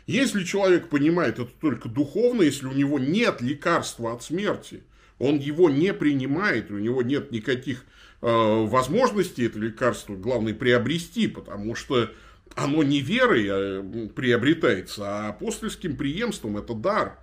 Если 0.06 0.44
человек 0.44 0.88
понимает 0.88 1.38
это 1.38 1.50
только 1.60 1.88
духовно, 1.90 2.42
если 2.42 2.66
у 2.66 2.72
него 2.72 2.98
нет 2.98 3.42
лекарства 3.42 4.14
от 4.14 4.22
смерти, 4.22 4.82
он 5.18 5.38
его 5.38 5.68
не 5.68 5.92
принимает, 5.92 6.70
у 6.70 6.78
него 6.78 7.02
нет 7.02 7.30
никаких 7.30 7.84
э, 8.22 8.26
возможностей 8.26 9.44
это 9.44 9.58
лекарство, 9.58 10.16
главное, 10.16 10.54
приобрести, 10.54 11.28
потому 11.28 11.74
что 11.74 12.10
оно 12.54 12.82
не 12.82 13.00
верой 13.00 13.46
а, 13.48 14.08
приобретается, 14.14 15.04
а 15.06 15.28
апостольским 15.28 15.96
преемством. 15.96 16.56
Это 16.56 16.74
дар, 16.74 17.18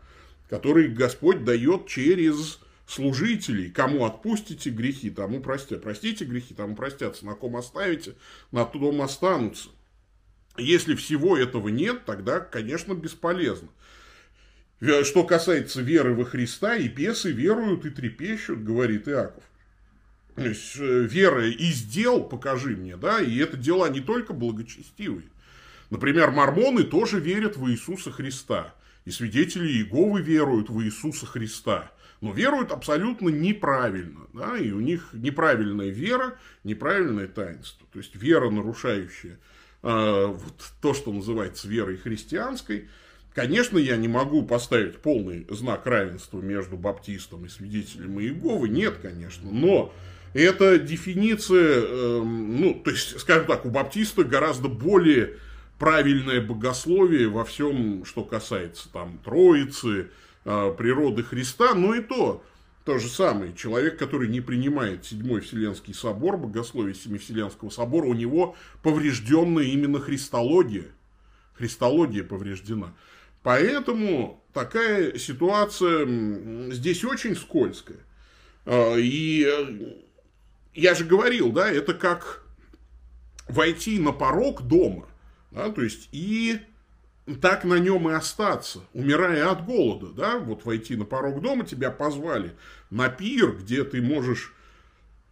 который 0.49 0.87
Господь 0.87 1.43
дает 1.43 1.87
через 1.87 2.59
служителей. 2.87 3.69
Кому 3.69 4.05
отпустите 4.05 4.69
грехи, 4.69 5.09
тому 5.09 5.41
простят. 5.41 5.83
Простите 5.83 6.25
грехи, 6.25 6.53
тому 6.53 6.75
простятся. 6.75 7.25
На 7.25 7.35
ком 7.35 7.57
оставите, 7.57 8.15
на 8.51 8.65
том 8.65 9.01
останутся. 9.01 9.69
Если 10.57 10.95
всего 10.95 11.37
этого 11.37 11.67
нет, 11.67 12.05
тогда, 12.05 12.39
конечно, 12.39 12.93
бесполезно. 12.93 13.69
Что 15.03 15.23
касается 15.23 15.81
веры 15.81 16.13
во 16.13 16.23
Христа, 16.23 16.75
и 16.75 16.87
бесы 16.87 17.31
веруют 17.31 17.85
и 17.85 17.89
трепещут, 17.89 18.63
говорит 18.63 19.07
Иаков. 19.07 19.43
Есть, 20.37 20.75
э, 20.77 21.01
вера 21.03 21.49
из 21.49 21.81
дел 21.83 22.23
покажи 22.23 22.75
мне, 22.75 22.95
да, 22.95 23.19
и 23.19 23.37
это 23.37 23.57
дела 23.57 23.89
не 23.89 24.01
только 24.01 24.33
благочестивые. 24.33 25.27
Например, 25.89 26.31
мормоны 26.31 26.83
тоже 26.83 27.19
верят 27.19 27.57
в 27.57 27.69
Иисуса 27.69 28.11
Христа. 28.11 28.73
И 29.05 29.11
свидетели 29.11 29.67
Иеговы 29.67 30.21
веруют 30.21 30.69
в 30.69 30.81
Иисуса 30.83 31.25
Христа. 31.25 31.91
Но 32.19 32.33
веруют 32.33 32.71
абсолютно 32.71 33.29
неправильно. 33.29 34.27
Да? 34.33 34.57
И 34.57 34.71
у 34.71 34.81
них 34.81 35.09
неправильная 35.13 35.89
вера, 35.89 36.37
неправильное 36.63 37.27
таинство. 37.27 37.87
То 37.93 37.99
есть 37.99 38.15
вера, 38.15 38.49
нарушающая 38.49 39.39
э, 39.83 40.25
вот 40.25 40.73
то, 40.81 40.93
что 40.93 41.13
называется 41.13 41.69
верой 41.69 41.97
христианской. 41.97 42.89
Конечно, 43.33 43.77
я 43.77 43.95
не 43.97 44.07
могу 44.07 44.43
поставить 44.43 44.97
полный 44.97 45.47
знак 45.49 45.85
равенства 45.85 46.41
между 46.41 46.75
баптистом 46.75 47.45
и 47.45 47.49
свидетелем 47.49 48.19
Иеговы. 48.19 48.67
Нет, 48.67 48.97
конечно. 49.01 49.49
Но 49.49 49.93
эта 50.33 50.77
дефиниция, 50.77 51.81
э, 51.81 52.21
ну, 52.23 52.73
то 52.83 52.91
есть, 52.91 53.19
скажем 53.19 53.47
так, 53.47 53.65
у 53.65 53.69
баптиста 53.69 54.23
гораздо 54.23 54.67
более 54.67 55.37
правильное 55.79 56.41
богословие 56.41 57.29
во 57.29 57.45
всем, 57.45 58.05
что 58.05 58.23
касается 58.23 58.91
там 58.91 59.19
Троицы, 59.23 60.09
э, 60.45 60.75
природы 60.77 61.23
Христа, 61.23 61.73
но 61.73 61.95
и 61.95 62.01
то, 62.01 62.43
то 62.85 62.97
же 62.99 63.09
самое. 63.09 63.53
Человек, 63.53 63.97
который 63.97 64.27
не 64.27 64.41
принимает 64.41 65.05
Седьмой 65.05 65.41
Вселенский 65.41 65.93
собор, 65.93 66.37
богословие 66.37 66.95
Семивселенского 66.95 67.69
собора, 67.69 68.05
у 68.05 68.13
него 68.13 68.55
поврежденная 68.81 69.65
именно 69.65 69.99
христология. 69.99 70.87
Христология 71.53 72.23
повреждена. 72.23 72.93
Поэтому 73.43 74.43
такая 74.53 75.17
ситуация 75.17 76.05
здесь 76.71 77.03
очень 77.03 77.35
скользкая. 77.35 77.99
Э, 78.65 78.99
и 78.99 79.45
э, 79.45 80.06
я 80.77 80.93
же 80.93 81.05
говорил, 81.05 81.51
да, 81.51 81.69
это 81.69 81.93
как 81.93 82.43
войти 83.49 83.99
на 83.99 84.11
порог 84.11 84.61
дома, 84.61 85.07
да, 85.51 85.69
то 85.69 85.81
есть 85.81 86.07
и 86.11 86.59
так 87.41 87.63
на 87.63 87.79
нем 87.79 88.09
и 88.09 88.13
остаться, 88.13 88.81
умирая 88.93 89.49
от 89.49 89.65
голода, 89.65 90.07
да, 90.07 90.37
вот 90.37 90.65
войти 90.65 90.95
на 90.95 91.03
порог 91.03 91.41
дома, 91.41 91.65
тебя 91.65 91.89
позвали 91.89 92.53
на 92.91 93.09
пир, 93.09 93.57
где 93.57 93.83
ты 93.83 94.03
можешь, 94.03 94.53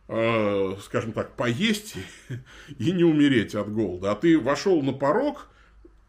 э, 0.08 0.76
скажем 0.84 1.14
так, 1.14 1.36
поесть 1.36 1.96
и 2.80 2.92
не 2.92 3.04
умереть 3.04 3.54
от 3.54 3.72
голода, 3.72 4.12
а 4.12 4.16
ты 4.16 4.40
вошел 4.40 4.82
на 4.82 4.94
порог 4.94 5.48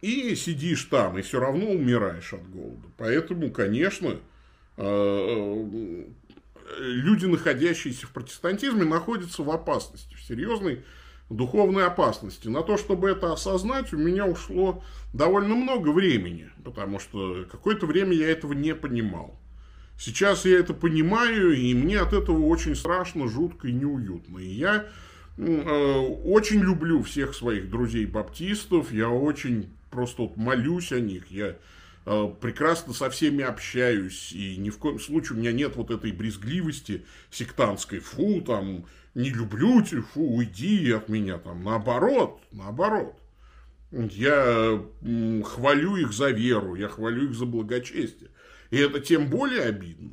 и 0.01 0.35
сидишь 0.35 0.85
там, 0.85 1.18
и 1.18 1.22
все 1.22 1.40
равно 1.40 1.66
умираешь 1.66 2.33
от 2.33 2.49
голода. 2.49 2.88
Поэтому, 2.96 3.51
конечно, 3.51 4.18
э, 4.79 6.05
люди, 6.79 7.27
находящиеся 7.27 8.07
в 8.07 8.11
протестантизме, 8.11 8.85
находятся 8.85 9.43
в 9.43 9.51
опасности, 9.51 10.15
в 10.15 10.23
серьезной 10.23 10.85
духовной 11.29 11.87
опасности. 11.87 12.49
На 12.49 12.63
то, 12.63 12.77
чтобы 12.77 13.11
это 13.11 13.33
осознать, 13.33 13.93
у 13.93 13.99
меня 13.99 14.27
ушло 14.27 14.83
довольно 15.13 15.55
много 15.55 15.89
времени, 15.91 16.51
потому 16.65 16.99
что 16.99 17.47
какое-то 17.51 17.87
время 17.87 18.13
я 18.13 18.31
этого 18.31 18.53
не 18.53 18.75
понимал. 18.75 19.39
Сейчас 19.99 20.45
я 20.45 20.59
это 20.59 20.75
понимаю, 20.75 21.53
и 21.53 21.75
мне 21.75 21.99
от 21.99 22.13
этого 22.13 22.45
очень 22.47 22.77
страшно, 22.77 23.29
жутко 23.29 23.69
и 23.69 23.73
неуютно. 23.73 24.39
И 24.39 24.47
я 24.47 24.87
э, 25.39 25.97
очень 26.25 26.61
люблю 26.61 27.03
всех 27.03 27.35
своих 27.35 27.71
друзей-баптистов, 27.71 28.93
я 28.93 29.09
очень 29.09 29.71
просто 29.91 30.23
вот 30.23 30.37
молюсь 30.37 30.93
о 30.93 31.01
них, 31.01 31.31
я 31.31 31.57
прекрасно 32.07 32.92
со 32.92 33.11
всеми 33.11 33.42
общаюсь, 33.42 34.31
и 34.33 34.57
ни 34.59 34.71
в 34.71 34.79
коем 34.79 35.01
случае 35.01 35.37
у 35.37 35.40
меня 35.40 35.51
нет 35.51 35.75
вот 35.75 35.90
этой 35.90 36.12
брезгливости 36.12 37.05
сектантской, 37.31 37.99
фу, 37.99 38.40
там, 38.42 38.87
не 39.14 39.31
люблю 39.31 39.83
тебя, 39.83 40.03
фу, 40.03 40.37
уйди 40.37 40.92
от 40.92 41.09
меня, 41.09 41.38
там, 41.38 41.64
наоборот, 41.64 42.40
наоборот. 42.53 43.21
Я 43.90 44.85
хвалю 45.45 45.97
их 45.97 46.12
за 46.12 46.31
веру, 46.31 46.77
я 46.77 46.88
хвалю 46.88 47.25
их 47.25 47.35
за 47.35 47.45
благочестие. 47.45 48.31
И 48.71 48.77
это 48.77 49.01
тем 49.01 49.29
более 49.29 49.62
обидно. 49.62 50.12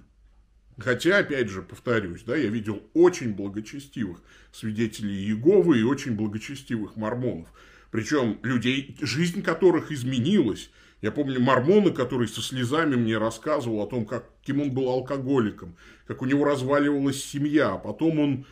Хотя, 0.78 1.20
опять 1.20 1.50
же, 1.50 1.62
повторюсь, 1.62 2.24
да, 2.24 2.36
я 2.36 2.48
видел 2.48 2.82
очень 2.94 3.34
благочестивых 3.34 4.20
свидетелей 4.52 5.26
Иеговы 5.26 5.80
и 5.80 5.84
очень 5.84 6.16
благочестивых 6.16 6.96
мормонов. 6.96 7.48
Причем 7.92 8.40
людей, 8.42 8.98
жизнь 9.02 9.44
которых 9.44 9.92
изменилась, 9.92 10.72
я 11.04 11.12
помню 11.12 11.42
Мормона, 11.42 11.92
который 11.92 12.30
со 12.30 12.42
слезами 12.42 12.96
мне 12.96 13.18
рассказывал 13.18 13.82
о 13.82 13.88
том, 13.88 14.06
как, 14.06 14.26
каким 14.40 14.62
он 14.62 14.72
был 14.72 14.88
алкоголиком, 14.88 15.76
как 16.08 16.22
у 16.22 16.26
него 16.26 16.46
разваливалась 16.46 17.24
семья. 17.24 17.74
А 17.74 17.78
потом 17.78 18.20
он 18.20 18.46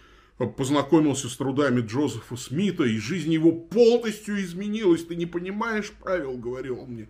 познакомился 0.49 1.29
с 1.29 1.37
трудами 1.37 1.79
Джозефа 1.79 2.35
Смита, 2.35 2.83
и 2.83 2.97
жизнь 2.97 3.31
его 3.31 3.53
полностью 3.53 4.39
изменилась. 4.41 5.05
Ты 5.05 5.15
не 5.15 5.25
понимаешь 5.25 5.91
правил, 5.91 6.37
говорил 6.37 6.81
он 6.81 6.89
мне. 6.89 7.09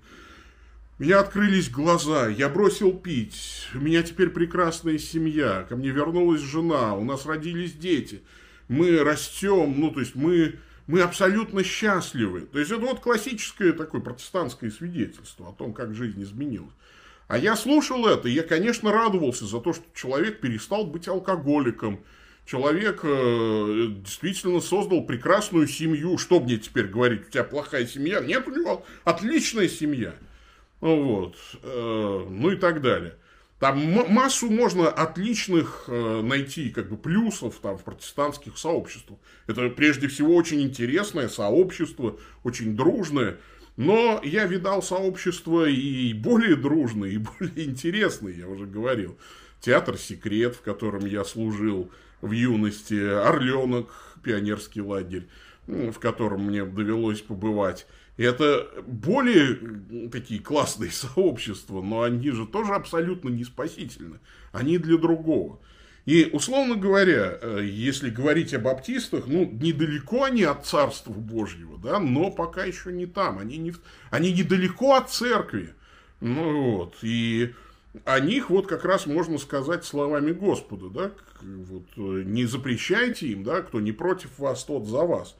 Меня 1.01 1.21
открылись 1.21 1.67
глаза, 1.67 2.27
я 2.27 2.47
бросил 2.47 2.93
пить, 2.93 3.67
у 3.73 3.79
меня 3.79 4.03
теперь 4.03 4.29
прекрасная 4.29 4.99
семья, 4.99 5.65
ко 5.67 5.75
мне 5.75 5.89
вернулась 5.89 6.41
жена, 6.41 6.93
у 6.93 7.03
нас 7.03 7.25
родились 7.25 7.73
дети, 7.73 8.21
мы 8.67 8.99
растем, 8.99 9.79
ну, 9.79 9.89
то 9.89 9.99
есть 9.99 10.13
мы 10.13 10.59
мы 10.85 11.01
абсолютно 11.01 11.63
счастливы. 11.63 12.41
То 12.41 12.59
есть 12.59 12.69
это 12.69 12.81
вот 12.81 12.99
классическое 12.99 13.73
такое 13.73 13.99
протестантское 13.99 14.69
свидетельство 14.69 15.49
о 15.49 15.53
том, 15.53 15.73
как 15.73 15.95
жизнь 15.95 16.21
изменилась. 16.21 16.75
А 17.27 17.39
я 17.39 17.55
слушал 17.55 18.05
это, 18.05 18.29
и 18.29 18.33
я, 18.33 18.43
конечно, 18.43 18.91
радовался 18.91 19.47
за 19.47 19.59
то, 19.59 19.73
что 19.73 19.83
человек 19.95 20.39
перестал 20.39 20.85
быть 20.85 21.07
алкоголиком. 21.07 22.03
Человек 22.45 22.99
э, 23.01 23.87
действительно 23.89 24.61
создал 24.61 25.03
прекрасную 25.03 25.67
семью. 25.67 26.19
Что 26.19 26.39
мне 26.39 26.57
теперь 26.57 26.85
говорить, 26.85 27.27
у 27.27 27.31
тебя 27.31 27.43
плохая 27.43 27.87
семья? 27.87 28.19
Нет, 28.19 28.47
у 28.47 28.51
него 28.51 28.85
отличная 29.03 29.67
семья. 29.67 30.13
Вот. 30.81 31.35
Э, 31.63 32.25
ну 32.29 32.51
и 32.51 32.55
так 32.57 32.81
далее. 32.81 33.15
Там 33.59 33.79
массу 34.09 34.49
можно 34.49 34.89
отличных 34.89 35.83
э, 35.87 36.21
найти 36.23 36.71
как 36.71 36.89
бы 36.89 36.97
плюсов 36.97 37.59
там, 37.61 37.77
в 37.77 37.83
протестантских 37.83 38.57
сообществах. 38.57 39.19
Это 39.45 39.69
прежде 39.69 40.07
всего 40.07 40.35
очень 40.35 40.61
интересное 40.61 41.29
сообщество, 41.29 42.17
очень 42.43 42.75
дружное. 42.75 43.37
Но 43.77 44.19
я 44.23 44.45
видал 44.45 44.81
сообщество 44.81 45.69
и 45.69 46.11
более 46.13 46.55
дружное, 46.55 47.11
и 47.11 47.17
более 47.17 47.67
интересное, 47.67 48.33
я 48.33 48.47
уже 48.47 48.65
говорил. 48.65 49.15
Театр 49.59 49.95
«Секрет», 49.95 50.55
в 50.55 50.61
котором 50.61 51.05
я 51.05 51.23
служил 51.23 51.91
в 52.21 52.31
юности, 52.31 52.99
«Орленок», 52.99 53.89
пионерский 54.23 54.81
лагерь, 54.81 55.27
в 55.67 55.99
котором 55.99 56.45
мне 56.45 56.65
довелось 56.65 57.21
побывать. 57.21 57.85
Это 58.21 58.69
более 58.85 60.09
такие 60.11 60.39
классные 60.39 60.91
сообщества, 60.91 61.81
но 61.81 62.03
они 62.03 62.31
же 62.31 62.45
тоже 62.45 62.73
абсолютно 62.73 63.29
не 63.29 63.43
спасительны. 63.43 64.19
Они 64.51 64.77
для 64.77 64.97
другого. 64.97 65.59
И, 66.05 66.29
условно 66.33 66.75
говоря, 66.75 67.37
э, 67.39 67.61
если 67.63 68.09
говорить 68.09 68.53
о 68.53 68.59
баптистах, 68.59 69.27
ну, 69.27 69.45
недалеко 69.45 70.23
они 70.23 70.43
от 70.43 70.65
Царства 70.65 71.13
Божьего, 71.13 71.77
да, 71.77 71.99
но 71.99 72.31
пока 72.31 72.63
еще 72.63 72.91
не 72.91 73.05
там. 73.05 73.37
Они, 73.37 73.57
не, 73.57 73.73
они 74.09 74.31
недалеко 74.33 74.95
от 74.95 75.11
церкви. 75.11 75.73
Ну, 76.19 76.77
вот, 76.77 76.95
и 77.03 77.53
о 78.05 78.19
них 78.19 78.49
вот 78.49 78.67
как 78.67 78.83
раз 78.83 79.05
можно 79.05 79.37
сказать 79.37 79.85
словами 79.85 80.31
Господа, 80.31 80.89
да, 80.89 81.11
вот, 81.41 81.85
э, 81.97 82.23
не 82.25 82.45
запрещайте 82.45 83.27
им, 83.27 83.43
да, 83.43 83.61
кто 83.61 83.79
не 83.79 83.91
против 83.91 84.39
вас, 84.39 84.63
тот 84.63 84.87
за 84.87 85.03
вас. 85.03 85.35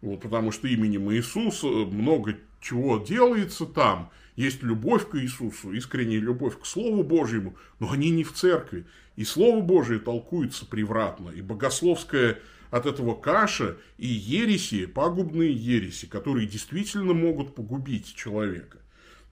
Вот, 0.00 0.20
потому 0.20 0.52
что 0.52 0.68
именем 0.68 1.10
Иисуса 1.12 1.66
много 1.66 2.36
чего 2.60 2.98
делается 2.98 3.66
там. 3.66 4.10
Есть 4.36 4.62
любовь 4.62 5.08
к 5.08 5.16
Иисусу, 5.16 5.72
искренняя 5.72 6.20
любовь 6.20 6.60
к 6.60 6.66
Слову 6.66 7.02
Божьему, 7.02 7.56
но 7.78 7.90
они 7.90 8.10
не 8.10 8.22
в 8.22 8.32
церкви. 8.34 8.84
И 9.16 9.24
Слово 9.24 9.62
Божие 9.62 9.98
толкуется 9.98 10.66
превратно. 10.66 11.30
И 11.30 11.40
богословская 11.40 12.38
от 12.70 12.86
этого 12.86 13.14
каша 13.14 13.76
и 13.96 14.06
ереси, 14.06 14.86
пагубные 14.86 15.52
ереси, 15.52 16.06
которые 16.06 16.46
действительно 16.46 17.14
могут 17.14 17.54
погубить 17.54 18.14
человека. 18.14 18.78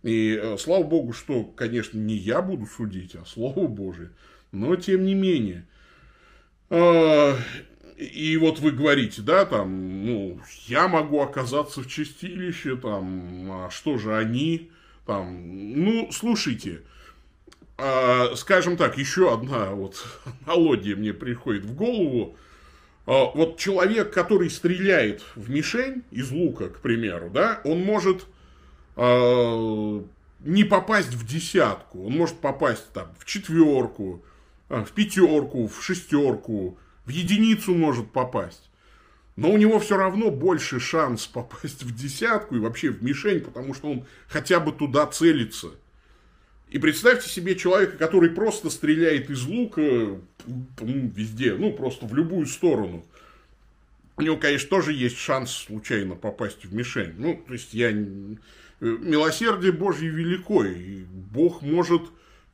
И 0.03 0.39
э, 0.41 0.57
слава 0.59 0.85
Богу, 0.85 1.13
что, 1.13 1.45
конечно, 1.45 1.99
не 1.99 2.15
я 2.17 2.41
буду 2.41 2.67
судить, 2.67 3.15
а 3.15 3.25
Слово 3.27 3.67
Божие. 3.67 4.11
Но 4.53 4.77
тем 4.77 5.05
не 5.05 5.15
менее. 5.15 5.67
И 7.97 8.37
вот 8.37 8.59
вы 8.59 8.73
говорите, 8.73 9.23
да, 9.23 9.45
там, 9.45 10.05
ну, 10.05 10.41
я 10.67 10.89
могу 10.89 11.21
оказаться 11.21 11.81
в 11.81 11.87
чистилище, 11.87 12.77
там, 12.77 13.51
а 13.53 13.71
что 13.71 13.99
же 13.99 14.17
они, 14.17 14.71
там, 15.07 15.83
ну, 15.85 16.11
слушайте, 16.11 16.83
а, 17.79 18.35
скажем 18.35 18.77
так, 18.77 18.99
еще 18.99 19.33
одна 19.33 19.71
вот 19.71 20.05
аналогия 20.47 20.97
мне 20.97 21.13
приходит 21.13 21.65
в 21.65 21.75
голову. 21.75 22.37
А, 23.07 23.27
вот 23.27 23.59
человек, 23.59 24.13
который 24.13 24.51
стреляет 24.51 25.23
в 25.37 25.49
мишень 25.51 26.03
из 26.11 26.33
лука, 26.33 26.71
к 26.71 26.81
примеру, 26.81 27.31
да, 27.31 27.61
он 27.65 27.81
может 27.81 28.27
а, 28.97 30.05
не 30.41 30.65
попасть 30.65 31.15
в 31.15 31.25
десятку, 31.25 32.07
он 32.07 32.13
может 32.15 32.39
попасть 32.39 32.93
там 32.93 33.09
в 33.21 33.25
четверку, 33.25 34.25
в 34.69 34.91
пятерку, 34.93 35.69
в 35.69 35.85
шестерку, 35.85 36.77
в 37.05 37.11
единицу 37.11 37.75
может 37.75 38.11
попасть. 38.11 38.71
Но 39.37 39.51
у 39.51 39.57
него 39.57 39.81
все 39.81 39.97
равно 39.97 40.31
больше 40.31 40.79
шанс 40.79 41.27
попасть 41.27 41.83
в 41.83 41.95
десятку 41.95 42.55
и 42.55 42.61
вообще 42.61 42.91
в 42.91 43.03
мишень, 43.03 43.41
потому 43.41 43.75
что 43.75 43.91
он 43.91 44.07
хотя 44.29 44.61
бы 44.61 44.73
туда 44.73 45.07
целится. 45.07 45.71
И 46.71 46.79
представьте 46.79 47.29
себе 47.29 47.57
человека, 47.57 47.97
который 47.97 48.31
просто 48.31 48.71
стреляет 48.71 49.31
из 49.31 49.45
лука 49.45 49.81
ну, 49.81 51.13
везде, 51.15 51.55
ну, 51.55 51.73
просто 51.73 52.07
в 52.07 52.15
любую 52.15 52.47
сторону. 52.47 53.05
У 54.17 54.23
него, 54.23 54.37
конечно, 54.37 54.69
тоже 54.69 54.93
есть 54.93 55.19
шанс 55.19 55.51
случайно 55.51 56.15
попасть 56.15 56.65
в 56.65 56.75
мишень. 56.75 57.15
Ну, 57.17 57.43
то 57.47 57.53
есть, 57.53 57.75
я... 57.75 57.93
Милосердие 58.81 59.73
Божье 59.73 60.11
велико, 60.11 60.65
и 60.65 61.05
Бог 61.05 61.63
может 61.63 62.03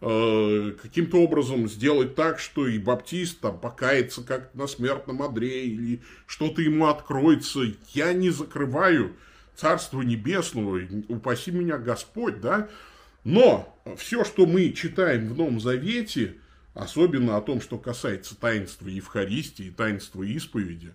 Э, 0.03 0.73
каким-то 0.81 1.19
образом 1.19 1.69
сделать 1.69 2.15
так, 2.15 2.39
что 2.39 2.67
и 2.67 2.79
баптист 2.79 3.41
там 3.41 3.61
покается 3.61 4.23
как 4.23 4.55
на 4.55 4.67
смертном 4.67 5.23
одре, 5.23 5.67
или 5.67 6.01
что-то 6.27 6.63
ему 6.63 6.87
откроется. 6.87 7.61
Я 7.93 8.15
не 8.15 8.31
закрываю 8.31 9.15
Царство 9.57 10.01
Небесного, 10.01 10.81
упаси 11.09 11.51
меня 11.51 11.77
Господь, 11.77 12.41
да. 12.41 12.71
Но 13.25 13.79
все, 13.99 14.25
что 14.25 14.47
мы 14.47 14.71
читаем 14.71 15.29
в 15.29 15.37
Новом 15.37 15.61
Завете, 15.61 16.37
особенно 16.73 17.37
о 17.37 17.43
том, 17.43 17.61
что 17.61 17.77
касается 17.77 18.35
таинства 18.35 18.89
Евхаристии, 18.89 19.75
таинства 19.77 20.23
исповеди, 20.23 20.95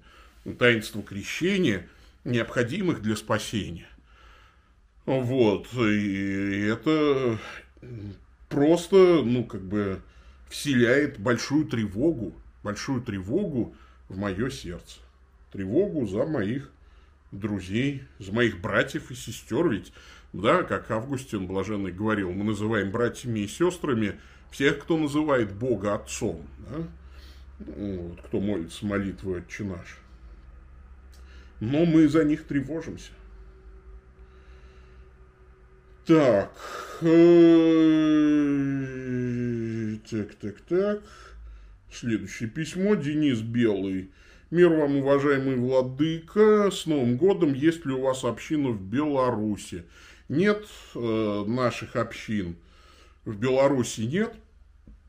таинства 0.57 1.03
крещения, 1.03 1.87
необходимых 2.23 3.03
для 3.03 3.15
спасения. 3.15 3.87
Вот, 5.05 5.67
и 5.75 6.61
это 6.61 7.39
просто, 8.49 9.21
ну, 9.23 9.43
как 9.43 9.61
бы 9.61 10.01
вселяет 10.49 11.19
большую 11.19 11.65
тревогу, 11.65 12.33
большую 12.63 13.01
тревогу 13.01 13.75
в 14.09 14.17
мое 14.17 14.49
сердце. 14.49 14.99
Тревогу 15.51 16.05
за 16.05 16.25
моих 16.25 16.71
друзей, 17.31 18.03
за 18.19 18.31
моих 18.33 18.61
братьев 18.61 19.11
и 19.11 19.15
сестер. 19.15 19.69
Ведь, 19.69 19.93
да, 20.33 20.63
как 20.63 20.91
Августин 20.91 21.47
Блаженный 21.47 21.91
говорил, 21.91 22.31
мы 22.31 22.43
называем 22.43 22.91
братьями 22.91 23.39
и 23.39 23.47
сестрами 23.47 24.19
всех, 24.51 24.79
кто 24.79 24.97
называет 24.97 25.53
Бога 25.53 25.95
Отцом. 25.95 26.45
Да? 26.69 26.87
Вот, 27.59 28.21
кто 28.21 28.39
молится 28.39 28.85
молитвой 28.85 29.39
«Отче 29.39 29.63
наш». 29.63 29.99
Но 31.61 31.85
мы 31.85 32.09
за 32.09 32.25
них 32.25 32.45
тревожимся. 32.45 33.11
Так. 36.05 36.51
Э, 37.01 37.07
так, 40.07 40.35
так, 40.35 40.61
так. 40.61 41.01
Следующее 41.91 42.47
письмо. 42.47 42.93
Денис 42.93 43.41
Белый. 43.41 44.11
Мир 44.51 44.69
вам, 44.69 44.97
уважаемый 44.97 45.55
владыка. 45.55 46.69
С 46.69 46.85
Новым 46.85 47.17
годом. 47.17 47.53
Есть 47.53 47.87
ли 47.87 47.93
у 47.93 48.01
вас 48.01 48.23
община 48.23 48.69
в 48.69 48.79
Беларуси? 48.81 49.85
Нет 50.29 50.67
э, 50.93 51.43
наших 51.47 51.95
общин. 51.95 52.55
В 53.25 53.35
Беларуси 53.35 54.01
нет. 54.01 54.35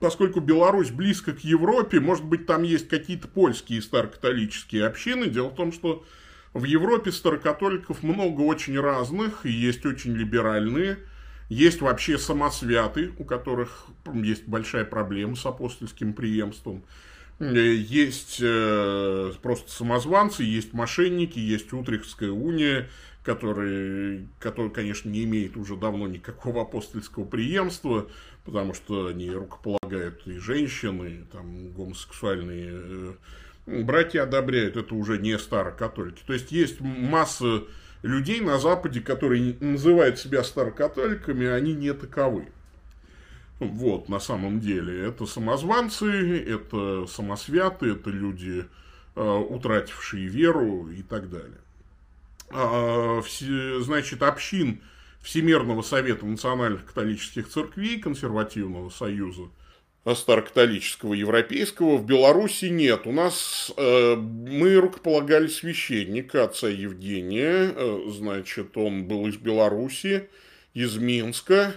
Поскольку 0.00 0.40
Беларусь 0.40 0.90
близко 0.90 1.34
к 1.34 1.40
Европе, 1.40 2.00
может 2.00 2.24
быть, 2.24 2.46
там 2.46 2.62
есть 2.62 2.88
какие-то 2.88 3.28
польские 3.28 3.82
старокатолические 3.82 4.86
общины. 4.86 5.26
Дело 5.26 5.50
в 5.50 5.54
том, 5.56 5.72
что 5.72 6.06
в 6.56 6.64
Европе 6.64 7.12
старокатоликов 7.12 8.02
много 8.02 8.40
очень 8.40 8.80
разных, 8.80 9.44
есть 9.44 9.84
очень 9.84 10.12
либеральные, 10.12 10.98
есть 11.48 11.80
вообще 11.80 12.18
самосвяты, 12.18 13.12
у 13.18 13.24
которых 13.24 13.86
есть 14.14 14.46
большая 14.46 14.84
проблема 14.84 15.36
с 15.36 15.44
апостольским 15.44 16.14
преемством. 16.14 16.82
Э, 17.38 17.44
есть 17.54 18.38
э, 18.40 19.32
просто 19.42 19.70
самозванцы, 19.70 20.44
есть 20.44 20.72
мошенники, 20.72 21.38
есть 21.38 21.72
Утрехтская 21.72 22.30
уния, 22.30 22.88
которые, 23.22 24.26
которые, 24.38 24.72
конечно, 24.72 25.10
не 25.10 25.24
имеет 25.24 25.56
уже 25.56 25.76
давно 25.76 26.08
никакого 26.08 26.62
апостольского 26.62 27.24
преемства, 27.24 28.08
потому 28.44 28.72
что 28.72 29.08
они 29.08 29.30
рукополагают 29.30 30.26
и 30.26 30.38
женщины, 30.38 31.20
и 31.20 31.24
там 31.32 31.72
гомосексуальные 31.72 32.70
э, 32.72 33.14
братья 33.66 34.22
одобряют, 34.22 34.76
это 34.76 34.94
уже 34.94 35.18
не 35.18 35.38
старокатолики. 35.38 36.22
То 36.26 36.32
есть 36.32 36.52
есть 36.52 36.80
масса 36.80 37.64
людей 38.02 38.40
на 38.40 38.58
Западе, 38.58 39.00
которые 39.00 39.56
называют 39.60 40.18
себя 40.18 40.44
старокатоликами, 40.44 41.46
они 41.46 41.74
не 41.74 41.92
таковы. 41.92 42.48
Вот, 43.58 44.08
на 44.08 44.20
самом 44.20 44.60
деле, 44.60 45.06
это 45.06 45.24
самозванцы, 45.24 46.42
это 46.42 47.06
самосвяты, 47.06 47.92
это 47.92 48.10
люди, 48.10 48.66
э, 49.14 49.20
утратившие 49.20 50.26
веру 50.26 50.88
и 50.90 51.02
так 51.02 51.30
далее. 51.30 51.58
А, 52.50 53.22
значит, 53.80 54.22
общин 54.22 54.82
Всемирного 55.22 55.82
Совета 55.82 56.26
Национальных 56.26 56.84
Католических 56.84 57.48
Церквей, 57.48 57.98
Консервативного 57.98 58.90
Союза– 58.90 59.44
старокатолического 60.14 61.14
европейского 61.14 61.96
в 61.96 62.06
Беларуси 62.06 62.66
нет. 62.66 63.06
У 63.06 63.12
нас 63.12 63.72
э, 63.76 64.14
мы 64.14 64.76
рукополагали 64.76 65.48
священника 65.48 66.44
отца 66.44 66.68
Евгения, 66.68 67.72
э, 67.74 68.02
значит, 68.08 68.76
он 68.76 69.04
был 69.04 69.26
из 69.26 69.36
Беларуси, 69.36 70.28
из 70.74 70.96
Минска, 70.96 71.74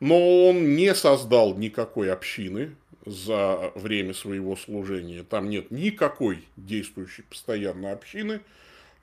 но 0.00 0.48
он 0.48 0.76
не 0.76 0.94
создал 0.94 1.56
никакой 1.56 2.12
общины 2.12 2.76
за 3.06 3.72
время 3.74 4.14
своего 4.14 4.56
служения. 4.56 5.22
Там 5.22 5.48
нет 5.50 5.70
никакой 5.70 6.44
действующей 6.56 7.24
постоянной 7.24 7.92
общины, 7.92 8.40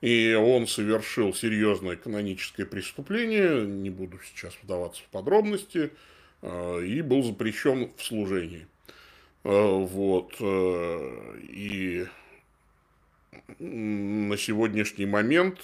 и 0.00 0.34
он 0.34 0.66
совершил 0.66 1.34
серьезное 1.34 1.96
каноническое 1.96 2.66
преступление, 2.66 3.64
не 3.66 3.90
буду 3.90 4.18
сейчас 4.24 4.54
вдаваться 4.62 5.02
в 5.02 5.06
подробности, 5.06 5.90
и 6.42 7.02
был 7.02 7.22
запрещен 7.22 7.92
в 7.96 8.02
служении. 8.02 8.66
Э, 9.44 9.84
вот. 9.84 10.34
Э, 10.40 11.38
и 11.42 12.06
на 13.58 14.36
сегодняшний 14.36 15.06
момент 15.06 15.58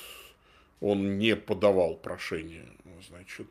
он 0.81 1.19
не 1.19 1.37
подавал 1.37 1.97
прошение. 1.97 2.67
Значит, 3.09 3.47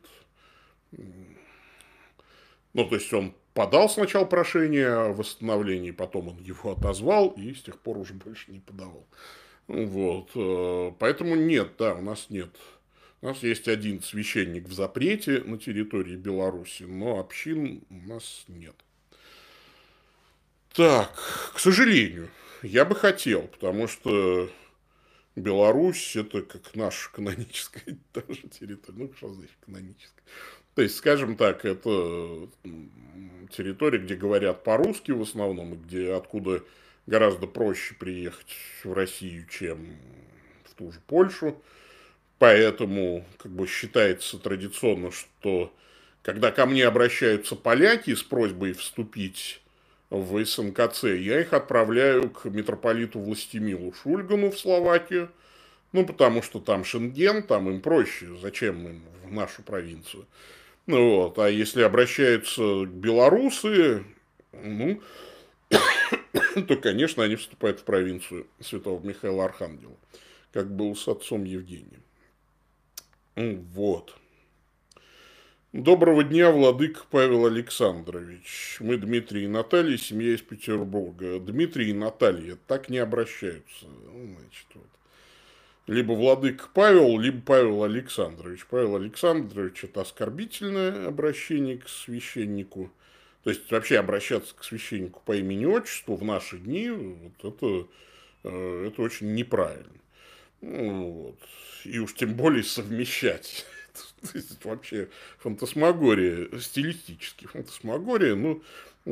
ну, 2.73 2.85
то 2.85 2.95
есть 2.95 3.11
он 3.13 3.33
подал 3.53 3.89
сначала 3.89 4.25
прошение 4.25 4.89
о 4.89 5.13
восстановлении, 5.13 5.91
потом 5.91 6.27
он 6.29 6.37
его 6.39 6.73
отозвал 6.73 7.29
и 7.29 7.53
с 7.53 7.61
тех 7.61 7.79
пор 7.79 7.97
уже 7.97 8.13
больше 8.13 8.51
не 8.51 8.59
подавал. 8.59 9.05
Вот. 9.67 10.95
Поэтому 10.99 11.35
нет, 11.35 11.71
да, 11.77 11.95
у 11.95 12.01
нас 12.01 12.27
нет 12.29 12.49
у 13.27 13.29
нас 13.29 13.43
есть 13.43 13.67
один 13.67 14.01
священник 14.01 14.69
в 14.69 14.73
запрете 14.73 15.41
на 15.41 15.57
территории 15.57 16.15
Беларуси, 16.15 16.83
но 16.83 17.19
общин 17.19 17.83
у 17.89 18.07
нас 18.07 18.45
нет. 18.47 18.73
Так, 20.73 21.11
к 21.53 21.59
сожалению, 21.59 22.29
я 22.63 22.85
бы 22.85 22.95
хотел, 22.95 23.41
потому 23.41 23.89
что 23.89 24.49
Беларусь 25.35 26.15
это 26.15 26.41
как 26.41 26.73
наша 26.73 27.11
каноническая 27.11 27.97
тоже 28.13 28.43
территория. 28.47 28.97
Ну, 28.97 29.13
что 29.17 29.33
значит 29.33 29.57
каноническая? 29.65 30.23
То 30.75 30.83
есть, 30.83 30.95
скажем 30.95 31.35
так, 31.35 31.65
это 31.65 32.47
территория, 33.49 33.99
где 33.99 34.15
говорят 34.15 34.63
по-русски 34.63 35.11
в 35.11 35.21
основном, 35.21 35.75
где 35.81 36.13
откуда 36.13 36.63
гораздо 37.07 37.45
проще 37.45 37.93
приехать 37.95 38.55
в 38.85 38.93
Россию, 38.93 39.45
чем 39.49 39.97
в 40.63 40.75
ту 40.75 40.93
же 40.93 41.01
Польшу. 41.05 41.61
Поэтому 42.39 43.25
как 43.37 43.51
бы 43.51 43.67
считается 43.67 44.37
традиционно, 44.37 45.11
что 45.11 45.73
когда 46.21 46.51
ко 46.51 46.65
мне 46.65 46.85
обращаются 46.85 47.55
поляки 47.55 48.13
с 48.13 48.21
просьбой 48.21 48.73
вступить 48.73 49.61
в 50.09 50.43
СНКЦ, 50.45 51.03
я 51.05 51.41
их 51.41 51.53
отправляю 51.53 52.29
к 52.29 52.45
митрополиту 52.45 53.19
Властимилу 53.19 53.93
Шульгану 53.93 54.51
в 54.51 54.59
Словакию, 54.59 55.29
ну, 55.93 56.05
потому 56.05 56.41
что 56.41 56.59
там 56.59 56.83
Шенген, 56.83 57.43
там 57.43 57.69
им 57.69 57.81
проще, 57.81 58.35
зачем 58.41 58.87
им 58.87 59.03
в 59.25 59.31
нашу 59.31 59.63
провинцию. 59.63 60.25
Ну, 60.85 61.15
вот. 61.15 61.39
А 61.39 61.49
если 61.49 61.81
обращаются 61.81 62.85
белорусы, 62.85 64.03
ну, 64.51 65.01
то, 66.67 66.75
конечно, 66.77 67.23
они 67.23 67.35
вступают 67.35 67.79
в 67.79 67.83
провинцию 67.83 68.47
святого 68.59 69.05
Михаила 69.05 69.45
Архангела, 69.45 69.95
как 70.53 70.69
был 70.69 70.95
с 70.95 71.07
отцом 71.07 71.43
Евгением. 71.43 72.03
Вот. 73.37 74.17
Доброго 75.71 76.23
дня, 76.23 76.49
владык 76.49 77.05
Павел 77.11 77.45
Александрович. 77.45 78.77
Мы 78.79 78.97
Дмитрий 78.97 79.43
и 79.43 79.47
Наталья, 79.47 79.95
семья 79.95 80.33
из 80.33 80.41
Петербурга. 80.41 81.39
Дмитрий 81.39 81.91
и 81.91 81.93
Наталья 81.93 82.57
так 82.65 82.89
не 82.89 82.97
обращаются. 82.97 83.85
Ну, 83.85 84.35
значит, 84.39 84.65
вот. 84.73 84.87
Либо 85.85 86.13
владык 86.13 86.71
Павел, 86.73 87.19
либо 87.19 87.39
Павел 87.41 87.83
Александрович. 87.83 88.65
Павел 88.65 88.95
Александрович– 88.95 89.83
это 89.83 90.01
оскорбительное 90.01 91.07
обращение 91.07 91.77
к 91.77 91.87
священнику. 91.87 92.89
То 93.43 93.51
есть 93.51 93.69
вообще 93.69 93.99
обращаться 93.99 94.55
к 94.55 94.63
священнику 94.63 95.21
по 95.23 95.35
имени-отчеству 95.35 96.15
в 96.15 96.23
наши 96.23 96.57
дни, 96.57 96.89
вот 96.89 97.53
это, 97.53 97.87
э, 98.45 98.87
это 98.87 99.01
очень 99.03 99.35
неправильно. 99.35 99.93
Ну, 100.61 101.11
вот. 101.11 101.39
И 101.85 101.99
уж 101.99 102.13
тем 102.13 102.35
более 102.35 102.63
совмещать. 102.63 103.65
То 104.21 104.37
есть 104.37 104.63
вообще 104.65 105.09
фантасмагория, 105.39 106.59
стилистически 106.59 107.47
фантасмагория, 107.47 108.35
ну, 108.35 108.61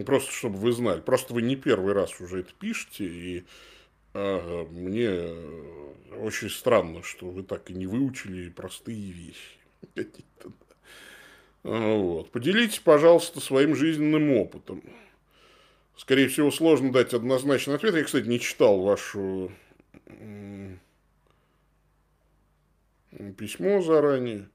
просто 0.06 0.32
чтобы 0.32 0.58
вы 0.58 0.72
знали. 0.72 1.02
Просто 1.02 1.34
вы 1.34 1.41
не 1.41 1.56
первый 1.56 1.93
раз 1.93 2.20
уже 2.20 2.39
это 2.39 2.52
пишете, 2.60 3.06
и 3.06 3.46
э, 4.14 4.66
мне 4.72 5.20
очень 6.18 6.50
странно, 6.50 7.04
что 7.04 7.28
вы 7.28 7.43
так 7.43 7.70
и 7.70 7.74
не 7.74 7.88
выучили 7.88 8.50
простые 8.50 9.12
вещи. 9.12 9.58
Вот. 11.64 12.30
Поделитесь, 12.30 12.78
пожалуйста, 12.78 13.39
своим 13.39 13.76
жизненным 13.76 14.34
опытом. 14.34 14.84
Скорее 15.98 16.28
всего, 16.28 16.52
сложно 16.52 16.91
дать 16.91 17.16
однозначный 17.16 17.74
ответ. 17.74 17.96
Я, 17.96 18.04
кстати, 18.04 18.28
не 18.28 18.39
читал 18.39 18.82
вашу 18.82 19.52
письмо 23.38 23.82
заранее. 23.82 24.49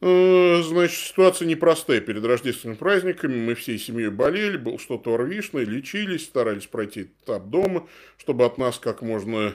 Э, 0.00 0.60
значит, 0.64 0.98
ситуация 0.98 1.46
непростая. 1.46 2.00
Перед 2.00 2.24
рождественскими 2.24 2.74
праздниками 2.74 3.36
мы 3.36 3.54
всей 3.54 3.78
семьей 3.78 4.10
болели, 4.10 4.56
был 4.56 4.80
что-то 4.80 5.14
орвишное, 5.14 5.64
лечились, 5.64 6.24
старались 6.24 6.66
пройти 6.66 7.10
этап 7.24 7.48
дома, 7.48 7.86
чтобы 8.18 8.44
от 8.44 8.58
нас 8.58 8.80
как 8.80 9.00
можно 9.02 9.54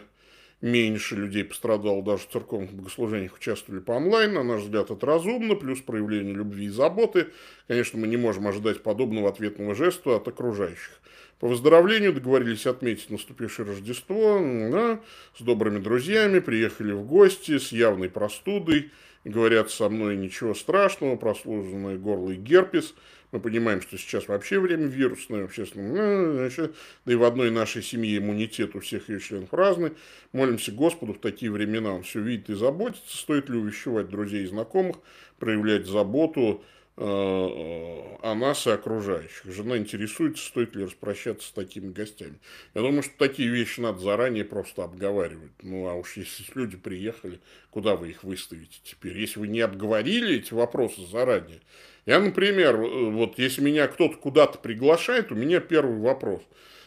меньше 0.62 1.16
людей 1.16 1.44
пострадало, 1.44 2.02
даже 2.02 2.24
в 2.24 2.30
церковных 2.30 2.72
богослужениях 2.74 3.36
участвовали 3.36 3.82
по 3.82 3.92
онлайн. 3.92 4.34
На 4.34 4.44
наш 4.44 4.62
взгляд, 4.62 4.90
это 4.90 5.06
разумно, 5.06 5.56
плюс 5.56 5.82
проявление 5.82 6.34
любви 6.34 6.66
и 6.66 6.70
заботы. 6.70 7.28
Конечно, 7.68 8.00
мы 8.00 8.08
не 8.08 8.18
можем 8.18 8.48
ожидать 8.48 8.84
подобного 8.84 9.30
ответного 9.30 9.76
жеста 9.76 10.16
от 10.16 10.28
окружающих. 10.30 11.02
По 11.40 11.48
выздоровлению 11.48 12.14
договорились 12.14 12.66
отметить 12.66 13.10
наступившее 13.10 13.68
Рождество 13.68 14.40
да, 14.72 15.00
с 15.38 15.42
добрыми 15.42 15.80
друзьями, 15.80 16.40
приехали 16.40 16.92
в 16.92 17.04
гости 17.04 17.58
с 17.60 17.72
явной 17.72 18.10
простудой, 18.10 18.92
говорят 19.24 19.70
со 19.70 19.90
мной 19.90 20.18
ничего 20.18 20.56
страшного, 20.56 21.16
прослуженное 21.16 21.98
горло 21.98 22.32
и 22.32 22.36
герпес– 22.36 22.94
мы 23.34 23.42
понимаем, 23.42 23.82
что 23.82 23.98
сейчас 23.98 24.30
вообще 24.30 24.58
время 24.58 24.86
вирусное, 24.86 25.44
общественное, 25.44 26.50
ну, 26.50 26.70
да 27.06 27.12
и 27.12 27.16
в 27.16 27.24
одной 27.26 27.52
нашей 27.52 27.84
семье 27.84 28.20
иммунитет 28.20 28.74
у 28.76 28.80
всех 28.80 29.10
ее 29.10 29.20
членов 29.20 29.54
разный. 29.54 29.92
Молимся 30.32 30.72
Господу 30.72 31.14
в 31.14 31.20
такие 31.20 31.52
времена, 31.52 31.92
он 31.92 32.04
все 32.04 32.22
видит 32.22 32.50
и 32.50 32.54
заботится. 32.54 33.18
Стоит 33.18 33.50
ли 33.50 33.58
увещевать 33.58 34.08
друзей 34.08 34.44
и 34.44 34.48
знакомых, 34.48 34.98
проявлять 35.40 35.88
заботу 35.88 36.64
о 37.00 38.34
нас 38.34 38.66
и 38.66 38.72
окружающих. 38.72 39.46
Жена 39.46 39.78
интересуется, 39.78 40.44
стоит 40.44 40.76
ли 40.76 40.84
распрощаться 40.84 41.48
с 41.48 41.52
такими 41.52 41.92
гостями. 41.92 42.40
Я 42.74 42.82
думаю, 42.82 43.04
что 43.04 43.14
такие 43.18 43.50
вещи 43.50 43.80
надо 43.80 44.00
заранее 44.00 44.44
просто 44.44 44.84
обговаривать. 44.84 45.52
Ну, 45.62 45.88
а 45.88 45.94
уж 45.94 46.18
если 46.18 46.44
люди 46.56 46.76
приехали, 46.76 47.40
куда 47.70 47.96
вы 47.96 48.10
их 48.10 48.24
выставите 48.24 48.80
теперь? 48.84 49.18
Если 49.18 49.40
вы 49.40 49.48
не 49.48 49.62
обговорили 49.62 50.38
эти 50.38 50.54
вопросы 50.54 51.06
заранее, 51.06 51.62
я, 52.08 52.20
например, 52.20 52.76
э, 52.76 53.12
вот 53.12 53.38
если 53.38 53.62
меня 53.62 53.88
кто-то 53.88 54.18
куда-то 54.18 54.58
приглашает, 54.58 55.32
у 55.32 55.36
меня 55.36 55.60
первый 55.60 56.00
вопрос. 56.00 56.42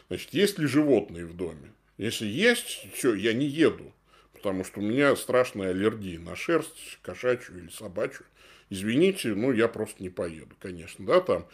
Значит, 0.09 0.35
есть 0.35 0.59
ли 0.59 0.67
животные 0.67 1.25
в 1.25 1.37
доме? 1.37 1.73
Если 1.99 2.27
есть, 2.27 2.89
все, 2.95 3.15
я 3.15 3.33
не 3.33 3.47
еду. 3.47 3.93
Потому 4.33 4.65
что 4.65 4.81
у 4.81 4.83
меня 4.83 5.15
страшная 5.15 5.71
аллергия 5.71 6.19
на 6.19 6.35
шерсть, 6.35 6.99
кошачью 7.03 7.59
или 7.59 7.69
собачью. 7.69 8.25
Извините, 8.71 9.35
ну, 9.35 9.53
я 9.53 9.69
просто 9.69 10.03
не 10.03 10.11
поеду, 10.11 10.55
конечно, 10.61 11.05
да, 11.05 11.21
там. 11.21 11.47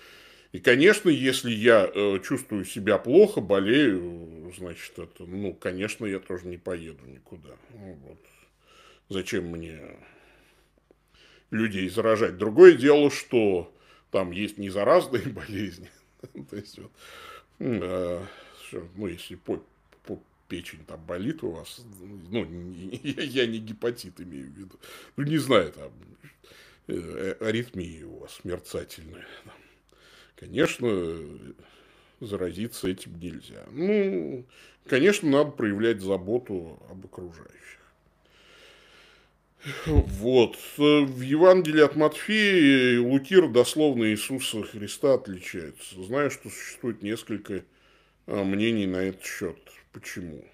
И, 0.52 0.60
конечно, 0.60 1.08
если 1.08 1.50
я 1.50 1.90
э, 1.92 2.20
чувствую 2.22 2.64
себя 2.64 2.98
плохо, 2.98 3.40
болею, 3.40 4.52
значит, 4.56 4.98
это, 4.98 5.24
ну, 5.24 5.52
конечно, 5.54 6.06
я 6.06 6.18
тоже 6.18 6.46
не 6.46 6.56
поеду 6.56 7.04
никуда. 7.06 7.56
Ну, 7.72 7.94
вот. 8.04 8.18
Зачем 9.08 9.46
мне 9.46 9.80
людей 11.50 11.88
заражать. 11.88 12.38
Другое 12.38 12.74
дело, 12.74 13.10
что 13.10 13.72
там 14.10 14.30
есть 14.30 14.58
незаразные 14.58 15.22
болезни. 15.26 15.90
То 16.50 16.56
есть, 16.56 16.78
вот, 16.78 16.92
э, 17.58 18.24
ну, 18.94 19.06
если 19.06 19.36
по, 19.36 19.62
по 20.04 20.20
печень 20.48 20.84
там 20.86 21.04
болит 21.04 21.42
у 21.42 21.50
вас, 21.50 21.84
ну, 22.30 22.44
я, 23.02 23.22
я 23.22 23.46
не 23.46 23.58
гепатит 23.58 24.20
имею 24.20 24.46
в 24.46 24.56
виду, 24.56 24.80
ну, 25.16 25.24
не 25.24 25.38
знаю, 25.38 25.72
там, 25.72 25.92
аритмии 26.88 28.02
у 28.02 28.18
вас 28.18 28.40
мерцательные. 28.44 29.24
Конечно, 30.36 31.18
заразиться 32.20 32.88
этим 32.88 33.18
нельзя. 33.18 33.64
Ну, 33.70 34.44
конечно, 34.86 35.28
надо 35.28 35.50
проявлять 35.50 36.00
заботу 36.00 36.78
об 36.90 37.04
окружающих. 37.06 37.56
Вот. 39.86 40.56
В 40.76 41.20
Евангелии 41.20 41.82
от 41.82 41.96
Матфея 41.96 43.00
Лукир 43.00 43.48
дословно 43.48 44.04
Иисуса 44.04 44.62
Христа 44.62 45.14
отличается. 45.14 46.02
Знаю, 46.02 46.30
что 46.30 46.50
существует 46.50 47.02
несколько 47.02 47.64
а, 48.26 48.44
мнений 48.44 48.86
на 48.86 48.98
этот 48.98 49.24
счет. 49.24 49.58
Почему? 49.92 50.44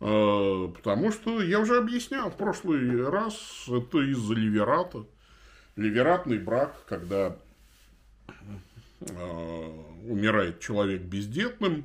А, 0.00 0.68
потому 0.68 1.12
что 1.12 1.42
я 1.42 1.60
уже 1.60 1.76
объяснял 1.76 2.30
в 2.30 2.36
прошлый 2.36 3.08
раз, 3.08 3.64
это 3.68 3.98
из-за 4.10 4.34
ливерата. 4.34 5.04
Ливератный 5.76 6.38
брак, 6.38 6.84
когда 6.88 7.36
а, 8.28 9.96
умирает 10.08 10.60
человек 10.60 11.02
бездетным, 11.02 11.84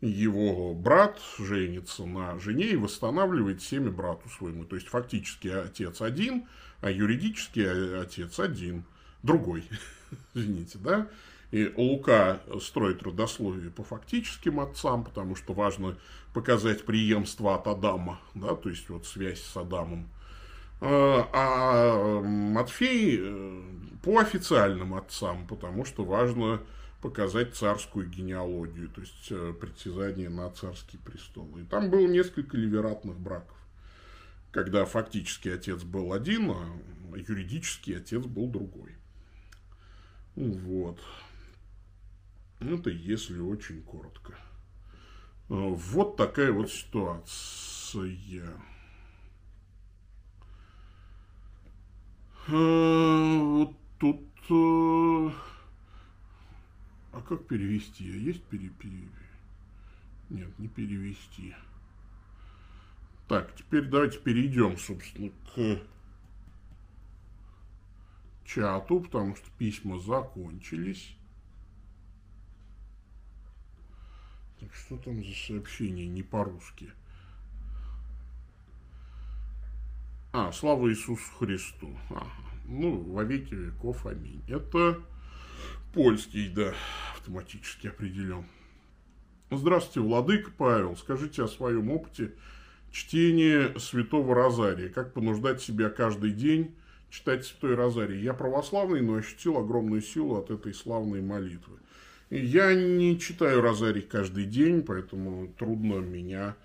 его 0.00 0.74
брат 0.74 1.20
женится 1.38 2.06
на 2.06 2.38
жене 2.38 2.68
и 2.70 2.76
восстанавливает 2.76 3.62
семя 3.62 3.90
брату 3.90 4.28
своему. 4.28 4.64
То 4.64 4.76
есть, 4.76 4.88
фактически 4.88 5.48
отец 5.48 6.00
один, 6.00 6.46
а 6.80 6.90
юридически 6.90 7.60
отец 8.00 8.38
один, 8.38 8.84
другой. 9.24 9.64
Извините, 10.34 10.78
да? 10.78 11.08
И 11.50 11.72
Лука 11.76 12.40
строит 12.60 13.02
родословие 13.02 13.70
по 13.70 13.82
фактическим 13.82 14.60
отцам, 14.60 15.04
потому 15.04 15.34
что 15.34 15.54
важно 15.54 15.96
показать 16.34 16.84
преемство 16.84 17.54
от 17.54 17.66
Адама, 17.66 18.20
да, 18.34 18.54
то 18.54 18.68
есть 18.68 18.88
вот 18.90 19.06
связь 19.06 19.42
с 19.42 19.56
Адамом. 19.56 20.08
А, 20.80 21.28
а 21.32 22.20
Матфей 22.22 23.18
э, 23.20 23.62
по 24.02 24.18
официальным 24.18 24.94
отцам, 24.94 25.46
потому 25.46 25.84
что 25.84 26.04
важно 26.04 26.60
показать 27.00 27.54
царскую 27.54 28.08
генеалогию, 28.08 28.88
то 28.88 29.00
есть 29.00 29.28
э, 29.30 29.54
притязание 29.58 30.28
на 30.28 30.50
царский 30.50 30.98
престол. 30.98 31.48
И 31.58 31.64
там 31.64 31.90
было 31.90 32.06
несколько 32.06 32.56
ливератных 32.56 33.18
браков, 33.18 33.56
когда 34.52 34.84
фактически 34.84 35.48
отец 35.48 35.82
был 35.82 36.12
один, 36.12 36.50
а 36.50 37.16
юридически 37.16 37.92
отец 37.92 38.24
был 38.24 38.48
другой. 38.48 38.94
Вот. 40.36 41.00
Это 42.60 42.90
если 42.90 43.38
очень 43.38 43.82
коротко. 43.82 44.32
Э, 45.48 45.54
вот 45.54 46.16
такая 46.16 46.52
вот 46.52 46.70
ситуация. 46.70 48.52
Э, 52.48 53.38
вот 53.38 53.76
тут 53.98 54.28
а 57.18 57.20
как 57.20 57.46
перевести? 57.46 58.10
А 58.10 58.14
есть 58.14 58.44
пере... 58.44 58.70
Нет, 60.30 60.58
не 60.58 60.68
перевести. 60.68 61.54
Так, 63.26 63.54
теперь 63.56 63.86
давайте 63.86 64.20
перейдем, 64.20 64.78
собственно, 64.78 65.30
к 65.54 65.82
чату, 68.44 69.00
потому 69.00 69.34
что 69.36 69.50
письма 69.58 69.98
закончились. 69.98 71.17
Так, 74.60 74.74
что 74.74 74.96
там 74.96 75.24
за 75.24 75.34
сообщение 75.34 76.06
не 76.06 76.22
по-русски? 76.22 76.90
А, 80.32 80.52
слава 80.52 80.90
Иисусу 80.90 81.22
Христу. 81.38 81.96
Ага. 82.10 82.26
Ну, 82.66 83.00
во 83.12 83.24
веки 83.24 83.54
веков, 83.54 84.04
аминь. 84.06 84.42
Это 84.48 85.00
Польский, 85.94 86.48
да, 86.48 86.74
автоматически 87.14 87.86
определен. 87.86 88.44
Здравствуйте, 89.50 90.00
Владыка 90.06 90.50
Павел. 90.50 90.96
Скажите 90.96 91.42
о 91.42 91.48
своем 91.48 91.90
опыте 91.90 92.34
чтения 92.90 93.78
Святого 93.78 94.34
Розария. 94.34 94.90
Как 94.90 95.14
понуждать 95.14 95.62
себя 95.62 95.88
каждый 95.88 96.32
день 96.32 96.74
читать 97.10 97.46
Святой 97.46 97.74
Розарий. 97.74 98.20
Я 98.20 98.34
православный, 98.34 99.00
но 99.00 99.14
ощутил 99.14 99.56
огромную 99.56 100.02
силу 100.02 100.36
от 100.36 100.50
этой 100.50 100.74
славной 100.74 101.22
молитвы. 101.22 101.78
Я 102.30 102.74
не 102.74 103.18
читаю 103.18 103.62
Розарий 103.62 104.02
каждый 104.02 104.44
день, 104.44 104.82
поэтому 104.82 105.48
трудно 105.58 105.94
меня 105.94 106.56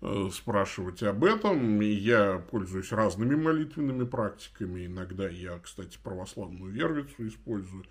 э, 0.00 0.30
спрашивать 0.32 1.02
об 1.02 1.24
этом. 1.24 1.80
Я 1.80 2.38
пользуюсь 2.50 2.90
разными 2.90 3.34
молитвенными 3.34 4.04
практиками. 4.04 4.86
Иногда 4.86 5.28
я, 5.28 5.58
кстати, 5.58 5.98
православную 6.02 6.72
вервицу 6.72 7.28
использую. 7.28 7.84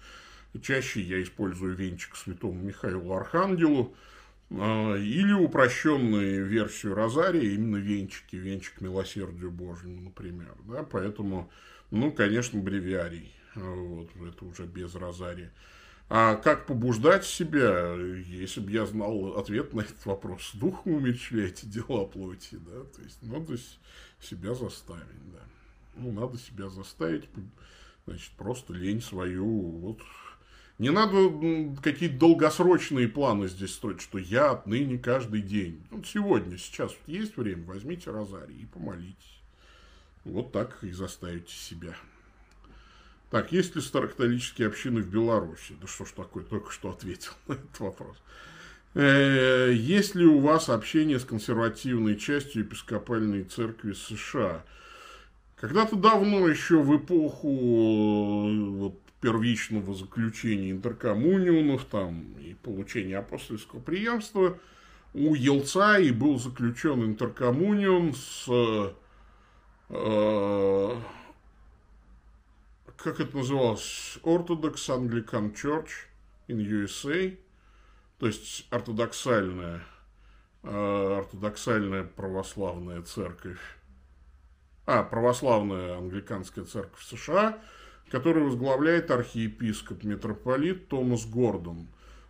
Чаще 0.61 1.01
я 1.01 1.21
использую 1.21 1.75
венчик 1.75 2.15
святому 2.15 2.63
Михаилу 2.63 3.13
Архангелу. 3.13 3.95
А, 4.51 4.95
или 4.95 5.31
упрощенную 5.31 6.47
версию 6.47 6.95
Розария, 6.95 7.51
именно 7.51 7.77
венчики, 7.77 8.35
венчик 8.35 8.81
милосердию 8.81 9.51
Божьему, 9.51 10.01
например. 10.01 10.55
Да? 10.67 10.83
Поэтому, 10.83 11.51
ну, 11.91 12.11
конечно, 12.11 12.59
бревиарий. 12.59 13.31
Вот, 13.53 14.09
это 14.15 14.45
уже 14.45 14.65
без 14.65 14.95
Розария. 14.95 15.51
А 16.09 16.35
как 16.35 16.65
побуждать 16.65 17.23
себя, 17.23 17.93
если 17.93 18.61
бы 18.61 18.71
я 18.71 18.87
знал 18.87 19.37
ответ 19.37 19.73
на 19.73 19.81
этот 19.81 20.03
вопрос, 20.07 20.51
духом 20.55 20.93
умерщвляйте 20.93 21.67
дела 21.67 22.05
плоти, 22.05 22.55
да, 22.55 22.83
то 22.95 23.01
есть 23.03 23.21
надо 23.21 23.55
себя 24.19 24.55
заставить, 24.55 25.31
да. 25.31 25.39
Ну, 25.95 26.11
надо 26.11 26.39
себя 26.39 26.69
заставить, 26.69 27.29
значит, 28.07 28.31
просто 28.31 28.73
лень 28.73 29.03
свою, 29.03 29.45
вот, 29.45 29.99
не 30.79 30.89
надо 30.89 31.29
какие-то 31.83 32.17
долгосрочные 32.17 33.07
планы 33.07 33.47
здесь 33.47 33.73
строить, 33.73 34.01
что 34.01 34.17
я 34.17 34.51
отныне 34.51 34.97
каждый 34.97 35.43
день. 35.43 35.83
Вот 35.91 36.07
сегодня, 36.07 36.57
сейчас 36.57 36.91
вот 36.91 37.13
есть 37.13 37.37
время, 37.37 37.65
возьмите 37.65 38.09
розарий 38.09 38.61
и 38.61 38.65
помолитесь. 38.65 39.41
Вот 40.23 40.53
так 40.53 40.83
и 40.83 40.91
заставите 40.91 41.53
себя. 41.53 41.93
Так, 43.29 43.51
есть 43.51 43.75
ли 43.75 43.81
старокатолические 43.81 44.67
общины 44.67 45.01
в 45.01 45.07
Беларуси? 45.07 45.75
Да 45.79 45.87
что 45.87 46.05
ж 46.05 46.11
такое, 46.11 46.43
только 46.43 46.71
что 46.71 46.89
ответил 46.89 47.31
на 47.47 47.53
этот 47.53 47.79
вопрос. 47.79 48.17
Э, 48.95 49.71
есть 49.71 50.15
ли 50.15 50.25
у 50.25 50.39
вас 50.39 50.69
общение 50.69 51.19
с 51.19 51.25
консервативной 51.25 52.17
частью 52.17 52.63
епископальной 52.63 53.43
церкви 53.43 53.93
США? 53.93 54.63
Когда-то 55.57 55.95
давно, 55.95 56.47
еще 56.47 56.81
в 56.81 56.97
эпоху 56.97 58.49
вот, 58.77 58.99
первичного 59.21 59.93
заключения 59.93 60.71
интеркоммуниумов 60.71 61.85
там, 61.85 62.33
и 62.39 62.55
получения 62.55 63.17
апостольского 63.17 63.79
преемства, 63.79 64.57
у 65.13 65.35
Елца 65.35 65.99
и 65.99 66.11
был 66.11 66.39
заключен 66.39 67.03
интеркоммуниум 67.03 68.15
с 68.15 68.47
э, 69.89 70.95
как 73.03 73.19
это 73.19 73.37
называлось, 73.37 74.19
Orthodox 74.23 74.75
Anglican 74.89 75.53
Church 75.53 75.89
in 76.47 76.57
USA, 76.57 77.37
то 78.17 78.27
есть 78.27 78.67
ортодоксальная, 78.69 79.81
э, 80.63 81.17
ортодоксальная 81.19 82.03
православная 82.03 83.01
церковь, 83.01 83.59
а, 84.85 85.03
православная 85.03 85.97
англиканская 85.97 86.65
церковь 86.65 87.01
США, 87.03 87.59
которую 88.09 88.47
возглавляет 88.47 89.11
архиепископ 89.11 90.03
митрополит 90.03 90.89
Томас 90.89 91.25
Гордон. 91.25 91.87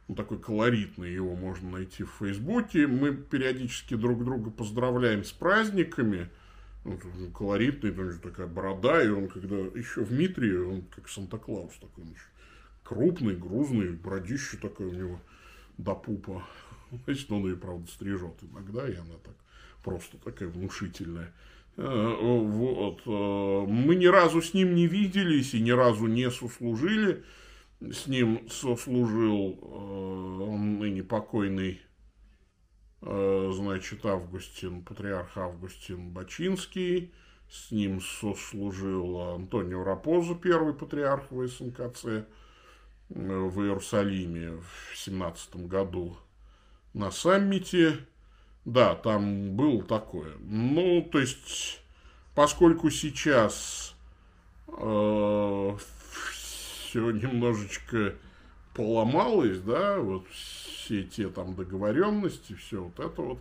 Он 0.07 0.15
такой 0.15 0.39
колоритный, 0.39 1.13
его 1.13 1.36
можно 1.36 1.70
найти 1.72 2.03
в 2.03 2.11
Фейсбуке. 2.20 2.86
Мы 2.88 3.13
периодически 3.13 3.95
друг 3.95 4.24
друга 4.24 4.51
поздравляем 4.51 5.24
с 5.24 5.32
праздниками– 5.32 6.30
ну, 6.84 6.98
колоритный, 7.34 7.92
там 7.92 8.20
такая 8.20 8.48
борода, 8.48 9.04
и 9.04 9.10
он 9.10 9.28
когда 9.28 9.58
еще 9.58 10.04
в 10.04 10.12
Митрии, 10.12 10.56
он 10.58 10.84
как 10.84 11.10
Санта-Клаус 11.10 11.74
такой, 11.80 12.04
он 12.06 12.16
крупный, 12.84 13.36
грузный, 13.36 13.92
бородище 13.92 14.58
такое 14.58 14.88
у 14.88 14.94
него 14.94 15.22
до 15.78 15.96
пупа. 15.96 16.44
Значит, 17.06 17.32
он 17.32 17.46
ее, 17.46 17.56
правда, 17.56 17.88
стрижет 17.92 18.36
иногда, 18.42 18.88
и 18.88 18.96
она 18.96 19.16
так 19.24 19.36
просто 19.84 20.18
такая 20.18 20.50
внушительная. 20.50 21.34
Э, 21.78 22.40
вот. 22.42 23.02
Э, 23.06 23.66
мы 23.68 23.96
ни 23.96 24.08
разу 24.08 24.42
с 24.42 24.54
ним 24.54 24.76
не 24.76 24.88
виделись 24.88 25.54
и 25.54 25.62
ни 25.62 25.72
разу 25.72 26.08
не 26.08 26.30
сослужили. 26.32 27.24
С 27.80 28.08
ним 28.08 28.50
сослужил 28.50 29.58
э, 29.62 30.44
он 30.44 30.80
ныне 30.80 31.04
покойный 31.04 31.82
значит, 33.02 34.06
Августин, 34.06 34.84
патриарх 34.84 35.38
Августин 35.38 36.10
Бачинский, 36.10 37.14
с 37.50 37.72
ним 37.72 38.02
сослужил 38.02 39.20
Антонио 39.20 39.84
Рапозо, 39.84 40.36
первый 40.36 40.74
патриарх 40.74 41.24
ВСНКЦ 41.32 42.06
э, 42.06 42.24
в 43.10 43.62
Иерусалиме 43.62 44.58
в 44.58 44.97
17 44.97 45.68
году 45.68 46.18
на 46.93 47.12
саммите. 47.12 48.06
Да, 48.66 48.93
там 48.93 49.56
было 49.56 49.82
такое. 49.84 50.34
Ну, 50.41 51.02
то 51.12 51.20
есть, 51.20 51.82
поскольку 52.36 52.91
сейчас 52.91 53.95
э, 54.68 55.78
все 56.32 57.12
немножечко 57.12 58.14
поломалось, 58.80 59.60
да, 59.60 60.00
вот 60.00 60.26
все 60.30 61.04
те 61.04 61.28
там 61.28 61.54
договоренности, 61.54 62.54
все 62.54 62.82
вот 62.82 62.98
это 62.98 63.22
вот, 63.22 63.40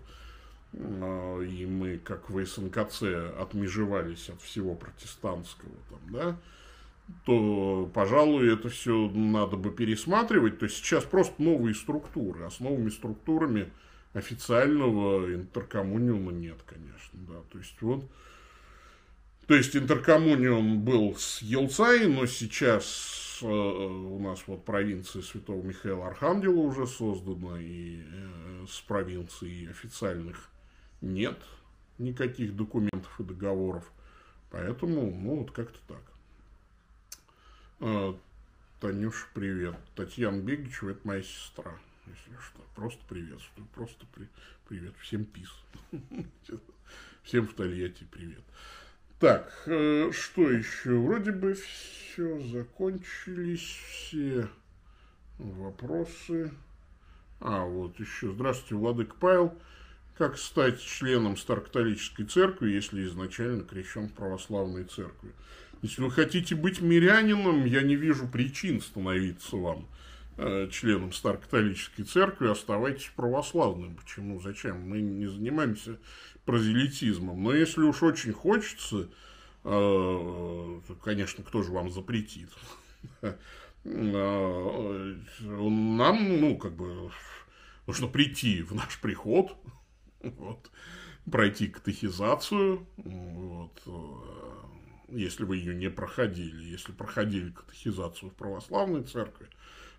а, 0.75 1.41
и 1.43 1.65
мы, 1.65 1.99
как 1.99 2.29
в 2.29 2.45
СНКЦ, 2.45 3.03
отмежевались 3.39 4.29
от 4.31 4.43
всего 4.43 4.75
протестантского 4.75 5.71
там, 5.91 6.01
да, 6.13 6.37
то, 7.25 7.89
пожалуй, 7.95 8.53
это 8.53 8.69
все 8.69 9.09
надо 9.11 9.57
бы 9.57 9.71
пересматривать. 9.71 10.59
То 10.59 10.65
есть 10.65 10.77
сейчас 10.79 11.05
просто 11.05 11.41
новые 11.41 11.77
структуры, 11.77 12.45
а 12.45 12.51
с 12.51 12.59
новыми 12.59 12.91
структурами 12.91 13.71
официального 14.15 15.33
интеркоммуниума 15.33 16.33
нет, 16.33 16.59
конечно, 16.67 17.19
да. 17.29 17.37
То 17.53 17.59
есть 17.59 17.81
вот, 17.81 18.05
то 19.47 19.55
есть 19.55 19.77
интеркоммуниум 19.77 20.81
был 20.81 21.15
с 21.17 21.41
Елцай, 21.43 22.09
но 22.09 22.27
сейчас 22.27 23.28
Э, 23.43 23.47
у 23.47 24.19
нас 24.21 24.43
вот 24.47 24.65
провинция 24.65 25.23
Святого 25.23 25.63
Михаила 25.63 26.07
Архангела 26.07 26.59
уже 26.59 26.87
создана, 26.87 27.61
и 27.61 28.03
э, 28.05 28.67
с 28.69 28.81
провинцией 28.81 29.71
официальных 29.71 30.51
нет 31.01 31.39
никаких 31.99 32.57
документов 32.57 33.21
и 33.21 33.25
договоров. 33.25 33.91
Поэтому, 34.51 35.11
ну, 35.11 35.37
вот 35.37 35.51
как-то 35.51 35.79
так. 35.87 36.03
Э, 37.81 38.15
Танюш, 38.81 39.29
привет. 39.35 39.77
Татьяна 39.95 40.41
Бегичева, 40.41 40.91
это 40.91 41.01
моя 41.05 41.23
сестра, 41.23 41.73
если 42.07 42.41
что. 42.41 42.61
Просто 42.75 43.05
приветствую, 43.09 43.67
просто 43.75 44.07
при... 44.15 44.29
привет. 44.69 44.95
Всем 45.01 45.25
пис. 45.25 45.51
Всем 47.25 47.47
в 47.47 47.55
Тольятти 47.55 48.05
привет. 48.11 48.43
Так, 49.19 49.53
э, 49.67 50.13
что 50.13 50.49
еще? 50.49 50.97
Вроде 50.97 51.33
бы 51.33 51.55
все, 51.55 52.41
закончились 52.41 53.77
все 53.89 54.49
вопросы. 55.39 56.53
А, 57.41 57.65
вот 57.65 57.99
еще. 57.99 58.33
Здравствуйте, 58.33 58.77
Владык 58.77 59.17
Павел. 59.17 59.59
Как 60.17 60.39
стать 60.39 60.81
членом 60.81 61.37
Старокатолической 61.37 62.27
церкви, 62.27 62.71
если 62.71 63.05
изначально 63.07 63.65
крещен 63.65 64.09
в 64.09 64.13
православной 64.13 64.85
церкви? 64.85 65.33
Если 65.83 66.01
вы 66.01 66.13
хотите 66.13 66.55
быть 66.55 66.81
мирянином, 66.81 67.65
я 67.65 67.83
не 67.83 67.97
вижу 67.97 68.29
причин 68.29 68.81
становиться 68.81 69.57
вам 69.57 69.89
членом 70.71 71.13
Старокатолической 71.13 72.05
церкви, 72.05 72.49
оставайтесь 72.49 73.11
православным. 73.17 73.97
Почему? 73.97 74.41
Зачем? 74.41 74.89
Мы 74.89 75.01
не 75.01 75.27
занимаемся 75.27 75.99
прозелитизмом. 76.45 77.43
Но 77.43 77.53
если 77.53 77.83
уж 77.83 78.03
очень 78.03 78.33
хочется, 78.33 79.09
э, 79.65 80.81
конечно, 81.03 81.45
кто 81.45 81.63
же 81.63 81.73
вам 81.73 81.91
запретит? 81.91 82.51
Э, 83.85 85.15
нам, 85.41 86.41
ну, 86.41 86.57
как 86.57 86.75
бы, 86.75 87.11
нужно 87.87 88.07
прийти 88.07 88.63
в 88.63 88.75
наш 88.75 89.01
приход, 89.01 89.57
вот, 90.21 90.71
пройти 91.31 91.69
катехизацию, 91.69 92.87
вот, 92.97 93.83
э, 93.87 95.17
если 95.17 95.45
вы 95.45 95.57
ее 95.57 95.75
не 95.75 95.91
проходили. 95.91 96.63
Если 96.65 96.93
проходили 96.93 97.51
катехизацию 97.51 98.31
в 98.31 98.35
православной 98.35 99.05
церкви, 99.05 99.49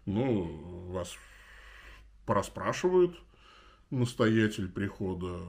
ну, 0.10 0.90
вас 0.92 1.16
пораспрашивают 2.26 3.20
настоятель 3.90 4.70
прихода 4.70 5.40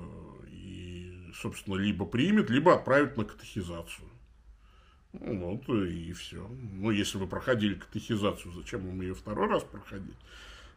и, 0.48 1.30
собственно, 1.34 1.76
либо 1.76 2.06
примет, 2.06 2.50
либо 2.50 2.74
отправит 2.74 3.16
на 3.16 3.24
катехизацию. 3.24 4.08
Вот 5.12 5.68
и 5.68 6.12
все. 6.12 6.46
Ну, 6.48 6.90
если 6.90 7.18
вы 7.18 7.26
проходили 7.26 7.74
катехизацию, 7.74 8.52
зачем 8.54 8.86
вам 8.86 9.00
ее 9.00 9.14
второй 9.14 9.48
раз 9.48 9.64
проходить? 9.64 10.16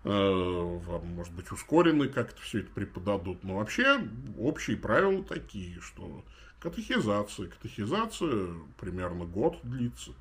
Э, 0.04 0.10
вам, 0.10 1.08
может 1.14 1.34
быть, 1.34 1.52
ускоренный 1.52 2.10
как-то 2.10 2.42
все 2.42 2.60
это 2.60 2.72
преподадут. 2.72 3.44
Но 3.44 3.58
вообще 3.58 4.02
общие 4.38 4.76
правила 4.76 5.24
такие, 5.24 5.80
что 5.82 6.24
катехизация, 6.60 7.48
катехизация 7.48 8.50
примерно 8.80 9.26
год 9.26 9.60
длится. 9.64 10.12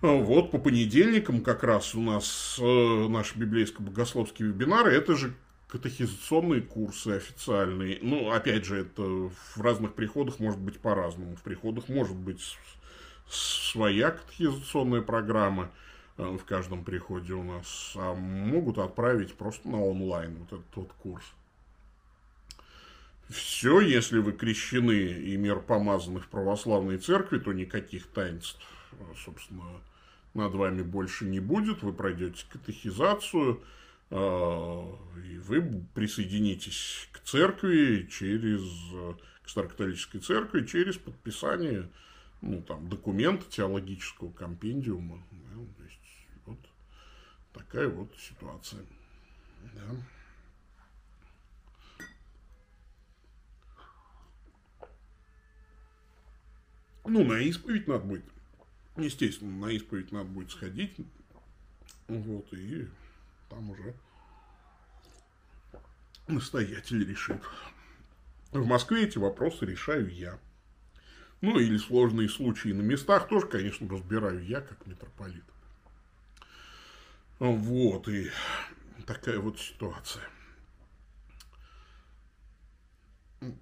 Вот 0.00 0.50
по 0.50 0.58
понедельникам 0.58 1.42
как 1.42 1.62
раз 1.62 1.94
у 1.94 2.00
нас 2.00 2.58
э, 2.58 3.08
наши 3.08 3.38
библейско-богословские 3.38 4.48
вебинары, 4.48 4.92
это 4.92 5.14
же 5.14 5.34
катехизационные 5.68 6.62
курсы 6.62 7.08
официальные. 7.08 7.98
Ну, 8.00 8.30
опять 8.30 8.64
же, 8.64 8.80
это 8.80 9.02
в 9.02 9.60
разных 9.60 9.94
приходах 9.94 10.40
может 10.40 10.58
быть 10.58 10.80
по-разному. 10.80 11.36
В 11.36 11.42
приходах 11.42 11.88
может 11.88 12.16
быть 12.16 12.56
своя 13.28 14.12
катехизационная 14.12 15.02
программа 15.02 15.70
э, 16.16 16.22
в 16.24 16.44
каждом 16.46 16.82
приходе 16.82 17.34
у 17.34 17.42
нас, 17.42 17.92
а 17.94 18.14
могут 18.14 18.78
отправить 18.78 19.34
просто 19.34 19.68
на 19.68 19.82
онлайн 19.82 20.34
вот 20.38 20.60
этот 20.60 20.76
вот 20.76 20.92
курс. 20.94 21.24
Все, 23.28 23.80
если 23.80 24.18
вы 24.18 24.32
крещены 24.32 24.92
и 24.92 25.36
мир 25.36 25.60
помазаны 25.60 26.20
в 26.20 26.26
православной 26.28 26.96
церкви, 26.96 27.38
то 27.38 27.52
никаких 27.52 28.06
таинств, 28.08 28.58
собственно, 29.24 29.80
над 30.34 30.54
вами 30.54 30.82
больше 30.82 31.24
не 31.24 31.40
будет. 31.40 31.82
Вы 31.82 31.92
пройдете 31.92 32.44
катехизацию, 32.50 33.62
э, 34.10 34.16
и 35.28 35.38
вы 35.38 35.84
присоединитесь 35.94 37.08
к 37.12 37.20
церкви 37.20 38.08
через, 38.10 38.62
к 39.42 39.48
старокатолической 39.48 40.20
церкви 40.20 40.64
через 40.66 40.96
подписание 40.96 41.88
ну, 42.40 42.62
там, 42.62 42.88
документа 42.88 43.48
теологического 43.50 44.32
компендиума. 44.32 45.22
Да, 45.30 45.64
то 45.76 45.84
есть, 45.84 46.00
вот 46.46 46.58
такая 47.52 47.88
вот 47.88 48.14
ситуация. 48.18 48.80
Да. 49.74 49.96
Ну, 57.06 57.24
на 57.24 57.40
исповедь 57.40 57.88
надо 57.88 58.04
будет. 58.04 58.24
Естественно, 59.00 59.66
на 59.66 59.70
исповедь 59.72 60.12
надо 60.12 60.28
будет 60.28 60.50
сходить. 60.50 60.94
Вот, 62.06 62.52
и 62.52 62.88
там 63.48 63.70
уже 63.70 63.94
настоятель 66.26 67.08
решит. 67.08 67.42
В 68.52 68.66
Москве 68.66 69.04
эти 69.04 69.16
вопросы 69.18 69.64
решаю 69.64 70.12
я. 70.12 70.38
Ну, 71.40 71.58
или 71.58 71.78
сложные 71.78 72.28
случаи 72.28 72.68
на 72.68 72.82
местах 72.82 73.28
тоже, 73.28 73.46
конечно, 73.46 73.88
разбираю 73.88 74.44
я, 74.44 74.60
как 74.60 74.86
митрополит. 74.86 75.44
Вот, 77.38 78.06
и 78.08 78.30
такая 79.06 79.38
вот 79.38 79.58
ситуация. 79.58 80.24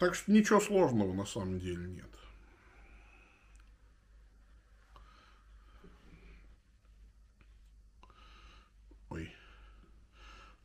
Так 0.01 0.17
что 0.17 0.33
ничего 0.33 0.61
сложного 0.61 1.13
на 1.13 1.25
самом 1.25 1.61
деле 1.61 1.87
нет. 1.87 2.18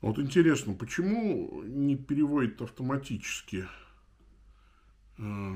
Вот 0.04 0.20
интересно, 0.20 0.74
почему 0.74 1.64
не 1.64 1.96
переводит 1.96 2.62
автоматически 2.62 3.66
э, 5.18 5.56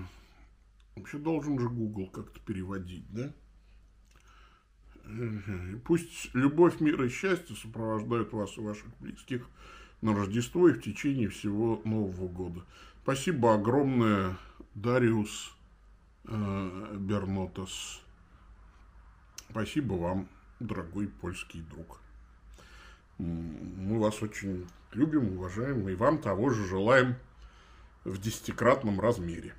Вообще 0.96 1.18
должен 1.18 1.60
же 1.60 1.68
Google 1.68 2.08
как-то 2.08 2.40
переводить, 2.40 3.04
да? 3.12 3.34
Пусть 5.84 6.34
любовь, 6.34 6.80
мир 6.80 7.04
и 7.04 7.10
счастье 7.10 7.58
сопровождают 7.58 8.32
вас 8.32 8.58
и 8.58 8.62
ваших 8.62 8.88
близких 9.00 9.50
на 10.02 10.16
Рождество 10.16 10.70
и 10.70 10.74
в 10.74 10.82
течение 10.82 11.28
всего 11.28 11.82
Нового 11.84 12.30
года. 12.30 12.64
Спасибо 13.04 13.54
огромное, 13.54 14.38
Дариус 14.76 15.52
э, 16.24 16.96
Бернотас. 16.98 18.00
Спасибо 19.50 19.96
вам, 19.96 20.30
дорогой 20.62 21.10
польский 21.10 21.62
друг. 21.70 22.00
Мы 23.18 24.00
вас 24.00 24.22
очень 24.22 24.68
любим, 24.92 25.38
уважаем, 25.38 25.88
и 25.90 25.96
вам 25.96 26.20
того 26.20 26.50
же 26.50 26.66
желаем 26.68 27.16
в 28.04 28.20
десятикратном 28.20 29.00
размере. 29.00 29.54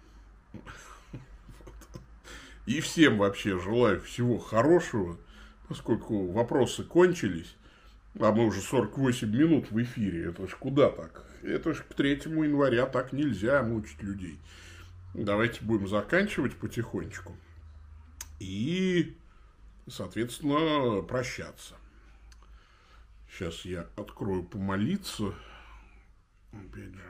И 2.66 2.80
всем 2.80 3.18
вообще 3.18 3.58
желаю 3.58 4.00
всего 4.00 4.38
хорошего, 4.38 5.16
поскольку 5.68 6.30
вопросы 6.30 6.84
кончились, 6.84 7.56
а 8.20 8.30
мы 8.30 8.46
уже 8.46 8.60
48 8.60 9.28
минут 9.30 9.70
в 9.70 9.82
эфире, 9.82 10.26
это 10.28 10.46
ж 10.46 10.54
куда 10.54 10.90
так? 10.90 11.24
Это 11.42 11.72
ж 11.72 11.82
к 11.82 11.94
3 11.94 12.10
января 12.26 12.84
так 12.86 13.12
нельзя 13.12 13.62
мучить 13.62 14.02
людей. 14.02 14.38
Давайте 15.14 15.64
будем 15.64 15.88
заканчивать 15.88 16.56
потихонечку. 16.56 17.34
И, 18.38 19.16
соответственно, 19.88 21.02
прощаться. 21.02 21.77
Сейчас 23.30 23.64
я 23.64 23.86
открою 23.96 24.44
помолиться. 24.44 25.34
Опять 26.52 26.94
же. 26.94 27.04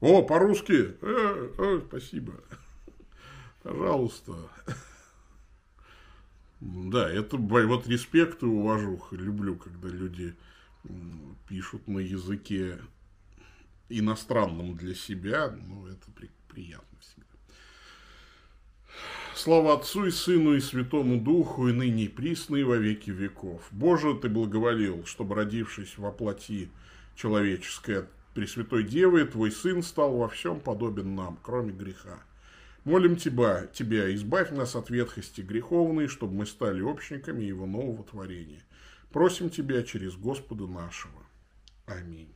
О, 0.00 0.22
по-русски. 0.22 0.96
Э, 1.00 1.52
э, 1.58 1.80
спасибо. 1.86 2.34
Пожалуйста. 3.62 4.34
Да, 6.60 7.10
это 7.10 7.36
вот 7.36 7.86
респект 7.88 8.42
и 8.42 8.46
уважуха. 8.46 9.16
Люблю, 9.16 9.56
когда 9.56 9.88
люди 9.88 10.34
пишут 11.48 11.86
на 11.88 11.98
языке 11.98 12.78
иностранном 13.88 14.76
для 14.76 14.94
себя. 14.94 15.50
Ну, 15.50 15.86
это 15.86 16.10
при, 16.12 16.30
приятно 16.48 16.98
всегда. 17.00 17.21
Слава 19.34 19.74
Отцу 19.74 20.06
и 20.06 20.10
Сыну 20.10 20.54
и 20.54 20.60
Святому 20.60 21.18
Духу, 21.18 21.68
и 21.68 21.72
ныне 21.72 22.04
и 22.04 22.08
присно, 22.08 22.56
и 22.56 22.64
во 22.64 22.76
веки 22.76 23.10
веков. 23.10 23.62
Боже, 23.70 24.14
Ты 24.14 24.28
благоволил, 24.28 25.06
чтобы, 25.06 25.34
родившись 25.34 25.96
во 25.96 26.12
плоти 26.12 26.70
человеческой 27.16 28.04
Пресвятой 28.34 28.84
Девы, 28.84 29.24
Твой 29.24 29.50
Сын 29.50 29.82
стал 29.82 30.16
во 30.16 30.28
всем 30.28 30.60
подобен 30.60 31.14
нам, 31.14 31.38
кроме 31.42 31.72
греха 31.72 32.22
Молим 32.84 33.16
Тебя, 33.16 33.66
Тебя, 33.72 34.14
избавь 34.14 34.50
нас 34.50 34.76
от 34.76 34.90
ветхости 34.90 35.40
греховной, 35.40 36.08
чтобы 36.08 36.34
мы 36.34 36.46
стали 36.46 36.82
общниками 36.82 37.42
Его 37.42 37.64
нового 37.64 38.04
творения. 38.04 38.62
Просим 39.12 39.48
Тебя 39.48 39.82
через 39.82 40.14
Господа 40.14 40.66
нашего. 40.66 41.22
Аминь. 41.86 42.32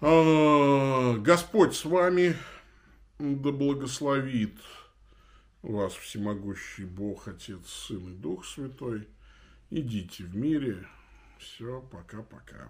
А, 0.00 1.16
Господь 1.18 1.74
с 1.74 1.84
вами, 1.84 2.36
да 3.22 3.52
благословит 3.52 4.58
вас 5.62 5.94
всемогущий 5.94 6.84
Бог, 6.84 7.28
Отец, 7.28 7.68
Сын 7.68 8.12
и 8.12 8.16
Дух 8.16 8.44
Святой. 8.44 9.06
Идите 9.70 10.24
в 10.24 10.34
мире. 10.34 10.88
Все, 11.38 11.80
пока-пока. 11.92 12.68